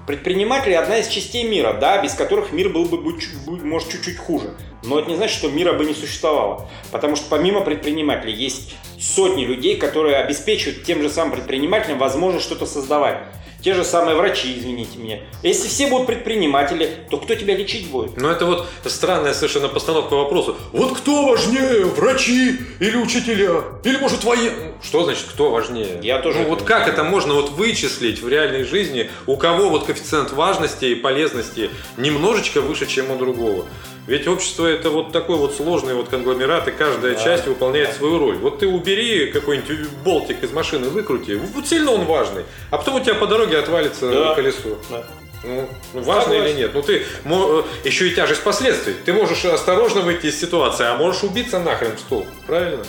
Предприниматели 0.05 0.73
одна 0.73 0.99
из 0.99 1.07
частей 1.07 1.49
мира, 1.49 1.73
да, 1.73 1.99
без 1.99 2.13
которых 2.13 2.51
мир 2.51 2.69
был 2.69 2.85
бы, 2.85 2.99
может, 3.65 3.89
чуть-чуть 3.89 4.19
хуже. 4.19 4.55
Но 4.83 4.99
это 4.99 5.09
не 5.09 5.15
значит, 5.15 5.35
что 5.35 5.49
мира 5.49 5.73
бы 5.73 5.85
не 5.85 5.95
существовало. 5.95 6.69
Потому 6.91 7.15
что 7.15 7.25
помимо 7.27 7.61
предпринимателей 7.61 8.33
есть 8.33 8.75
сотни 8.99 9.45
людей, 9.45 9.77
которые 9.77 10.17
обеспечивают 10.17 10.83
тем 10.83 11.01
же 11.01 11.09
самым 11.09 11.33
предпринимателям 11.33 11.97
возможность 11.97 12.45
что-то 12.45 12.67
создавать. 12.67 13.17
Те 13.61 13.73
же 13.73 13.83
самые 13.83 14.15
врачи, 14.15 14.57
извините 14.57 14.99
меня. 14.99 15.19
Если 15.43 15.67
все 15.67 15.87
будут 15.87 16.07
предприниматели, 16.07 16.89
то 17.09 17.17
кто 17.17 17.35
тебя 17.35 17.55
лечить 17.55 17.89
будет? 17.89 18.17
Ну 18.17 18.29
это 18.29 18.45
вот 18.45 18.67
странная 18.85 19.33
совершенно 19.33 19.67
постановка 19.67 20.13
вопроса. 20.13 20.55
Вот 20.71 20.97
кто 20.97 21.25
важнее, 21.25 21.85
врачи 21.85 22.59
или 22.79 22.95
учителя? 22.97 23.63
Или 23.83 23.97
может 23.97 24.23
военные? 24.23 24.73
Что 24.83 25.03
значит 25.03 25.25
кто 25.29 25.49
важнее? 25.49 25.99
Я 26.03 26.19
тоже. 26.19 26.39
Ну 26.39 26.49
вот 26.49 26.63
как 26.63 26.87
это 26.87 27.03
можно 27.03 27.33
вот 27.33 27.49
вычислить 27.51 28.21
в 28.21 28.29
реальной 28.29 28.63
жизни? 28.63 29.09
У 29.25 29.37
кого 29.37 29.69
вот 29.69 29.85
коэффициент 29.85 30.31
важности 30.31 30.85
и 30.85 30.95
полезности 30.95 31.69
немножечко 31.97 32.61
выше, 32.61 32.85
чем 32.85 33.11
у 33.11 33.17
другого? 33.17 33.65
Ведь 34.07 34.25
общество 34.25 34.65
это 34.65 34.89
вот 34.89 35.11
такой 35.11 35.35
вот 35.35 35.53
сложный 35.53 35.93
вот 35.93 36.07
конгломерат, 36.07 36.67
и 36.69 36.71
каждая 36.71 37.13
да. 37.13 37.23
часть 37.23 37.45
выполняет 37.45 37.93
свою 37.93 38.17
роль. 38.17 38.37
Вот 38.37 38.59
ты 38.59 38.67
убери 38.67 39.27
какой-нибудь 39.31 39.89
болтик 40.03 40.43
из 40.43 40.51
машины, 40.51 40.87
выкрути, 40.87 41.35
вот 41.35 41.67
сильно 41.67 41.91
он 41.91 42.05
важный, 42.05 42.45
а 42.71 42.77
потом 42.77 42.95
у 42.95 42.99
тебя 43.01 43.15
по 43.15 43.27
дороге 43.27 43.57
отвалится 43.59 44.09
да. 44.09 44.33
колесо. 44.33 44.77
Да. 44.89 45.03
Ну, 45.43 45.69
ну 45.93 46.01
важно 46.01 46.33
Согласен. 46.33 46.45
или 46.45 46.57
нет? 46.57 46.71
Ну 46.73 46.81
ты 46.81 47.03
э, 47.25 47.63
еще 47.83 48.07
и 48.07 48.15
тяжесть 48.15 48.43
последствий. 48.43 48.95
Ты 49.05 49.13
можешь 49.13 49.45
осторожно 49.45 50.01
выйти 50.01 50.27
из 50.27 50.39
ситуации, 50.39 50.85
а 50.85 50.95
можешь 50.95 51.23
убиться 51.23 51.59
нахрен 51.59 51.95
в 51.95 51.99
стол. 51.99 52.25
Правильно? 52.47 52.83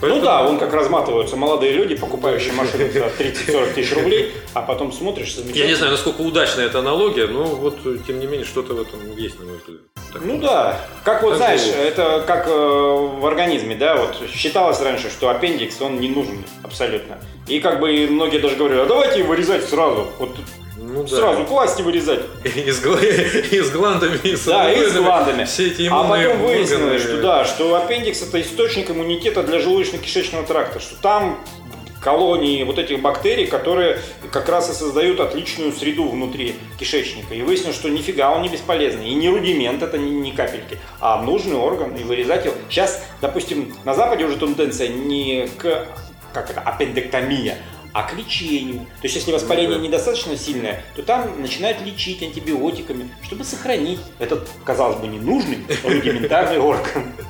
Поэтому... 0.00 0.20
Ну 0.20 0.26
да, 0.26 0.46
он 0.46 0.58
как 0.58 0.72
разматываются 0.72 1.36
молодые 1.36 1.72
люди, 1.72 1.94
покупающие 1.94 2.52
машину 2.52 2.90
за 2.90 3.06
30-40 3.06 3.74
тысяч 3.74 3.94
рублей, 3.94 4.32
а 4.54 4.62
потом 4.62 4.92
смотришь, 4.92 5.36
Я 5.52 5.66
не 5.66 5.74
знаю, 5.74 5.92
насколько 5.92 6.22
удачная 6.22 6.66
эта 6.66 6.78
аналогия, 6.78 7.26
но 7.26 7.44
вот 7.44 7.78
тем 8.06 8.18
не 8.18 8.26
менее 8.26 8.46
что-то 8.46 8.74
в 8.74 8.80
этом 8.80 9.16
есть, 9.16 9.38
на 9.38 9.46
мой 9.46 9.56
взгляд. 9.58 9.80
Так 10.12 10.22
ну 10.24 10.38
да, 10.38 10.80
как 11.04 11.22
вот 11.22 11.30
так 11.30 11.38
знаешь, 11.38 11.64
было. 11.66 11.82
это 11.82 12.24
как 12.26 12.48
э, 12.48 12.50
в 12.50 13.24
организме, 13.26 13.76
да, 13.76 13.96
вот 13.96 14.16
считалось 14.28 14.80
раньше, 14.80 15.08
что 15.08 15.28
аппендикс, 15.28 15.80
он 15.80 16.00
не 16.00 16.08
нужен 16.08 16.44
абсолютно. 16.64 17.18
И 17.46 17.60
как 17.60 17.78
бы 17.78 18.08
многие 18.10 18.38
даже 18.38 18.56
говорили, 18.56 18.80
а 18.80 18.86
давайте 18.86 19.22
вырезать 19.22 19.68
сразу. 19.68 20.06
Вот 20.18 20.30
ну, 20.80 21.06
Сразу 21.06 21.38
да. 21.40 21.44
класть 21.44 21.78
и 21.78 21.82
вырезать. 21.82 22.20
И 22.44 22.70
с, 22.70 22.82
и 23.52 23.60
с 23.60 23.70
гландами, 23.70 24.18
и 24.22 24.34
с 24.34 24.44
Да, 24.44 24.72
и 24.72 24.88
с 24.88 24.94
гландами. 24.94 25.44
Все 25.44 25.68
эти 25.68 25.88
А 25.90 26.02
потом 26.02 26.42
выяснилось, 26.42 27.02
что 27.02 27.20
да, 27.20 27.44
что 27.44 27.74
аппендикс 27.74 28.22
это 28.22 28.40
источник 28.40 28.90
иммунитета 28.90 29.42
для 29.42 29.58
желудочно-кишечного 29.58 30.46
тракта, 30.46 30.80
что 30.80 30.96
там 30.96 31.38
колонии 32.00 32.64
вот 32.64 32.78
этих 32.78 33.02
бактерий, 33.02 33.46
которые 33.46 34.00
как 34.32 34.48
раз 34.48 34.70
и 34.70 34.72
создают 34.72 35.20
отличную 35.20 35.70
среду 35.72 36.08
внутри 36.08 36.56
кишечника. 36.78 37.34
И 37.34 37.42
выяснилось, 37.42 37.76
что 37.76 37.90
нифига 37.90 38.30
он 38.30 38.40
не 38.40 38.48
бесполезный. 38.48 39.10
И 39.10 39.14
не 39.14 39.28
рудимент, 39.28 39.82
это 39.82 39.98
не, 39.98 40.10
не 40.10 40.32
капельки, 40.32 40.78
а 40.98 41.20
нужный 41.20 41.56
орган, 41.56 41.94
и 41.94 42.02
вырезать 42.02 42.46
его. 42.46 42.54
Сейчас, 42.70 43.04
допустим, 43.20 43.74
на 43.84 43.94
Западе 43.94 44.24
уже 44.24 44.38
тенденция 44.38 44.88
не 44.88 45.46
к 45.58 45.86
как 46.32 46.50
это, 46.50 46.60
аппендэктомия, 46.60 47.56
а 47.92 48.04
к 48.04 48.14
лечению. 48.14 48.80
То 49.00 49.04
есть, 49.04 49.16
если 49.16 49.32
воспаление 49.32 49.78
да. 49.78 49.84
недостаточно 49.84 50.36
сильное, 50.36 50.82
то 50.94 51.02
там 51.02 51.40
начинают 51.40 51.80
лечить 51.82 52.22
антибиотиками, 52.22 53.10
чтобы 53.22 53.44
сохранить 53.44 54.00
этот, 54.18 54.48
казалось 54.64 54.98
бы, 54.98 55.08
ненужный 55.08 55.64
рудиментарный 55.84 56.58
орган. 56.58 57.12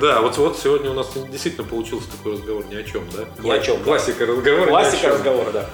Да, 0.00 0.22
вот, 0.22 0.36
вот 0.38 0.58
сегодня 0.58 0.90
у 0.90 0.94
нас 0.94 1.12
действительно 1.30 1.66
получился 1.66 2.10
такой 2.10 2.32
разговор 2.32 2.64
ни 2.66 2.74
о 2.74 2.82
чем, 2.82 3.04
да? 3.14 3.24
Ни 3.42 3.50
о 3.50 3.58
чем. 3.58 3.82
Классика 3.82 4.26
разговора. 4.26 4.66
Классика 4.66 5.08
разговора, 5.08 5.50
да. 5.52 5.70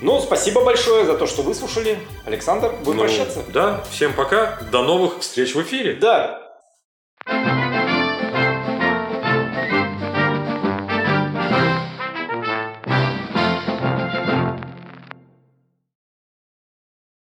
Ну, 0.00 0.20
спасибо 0.20 0.64
большое 0.64 1.04
за 1.04 1.16
то, 1.16 1.26
что 1.26 1.42
выслушали. 1.42 1.98
Александр, 2.24 2.72
будем 2.84 2.98
Ну, 2.98 3.04
прощаться. 3.04 3.44
Да, 3.48 3.84
всем 3.90 4.12
пока, 4.12 4.60
до 4.70 4.82
новых 4.82 5.20
встреч 5.20 5.54
в 5.54 5.62
эфире. 5.62 5.94
Да. 5.94 6.40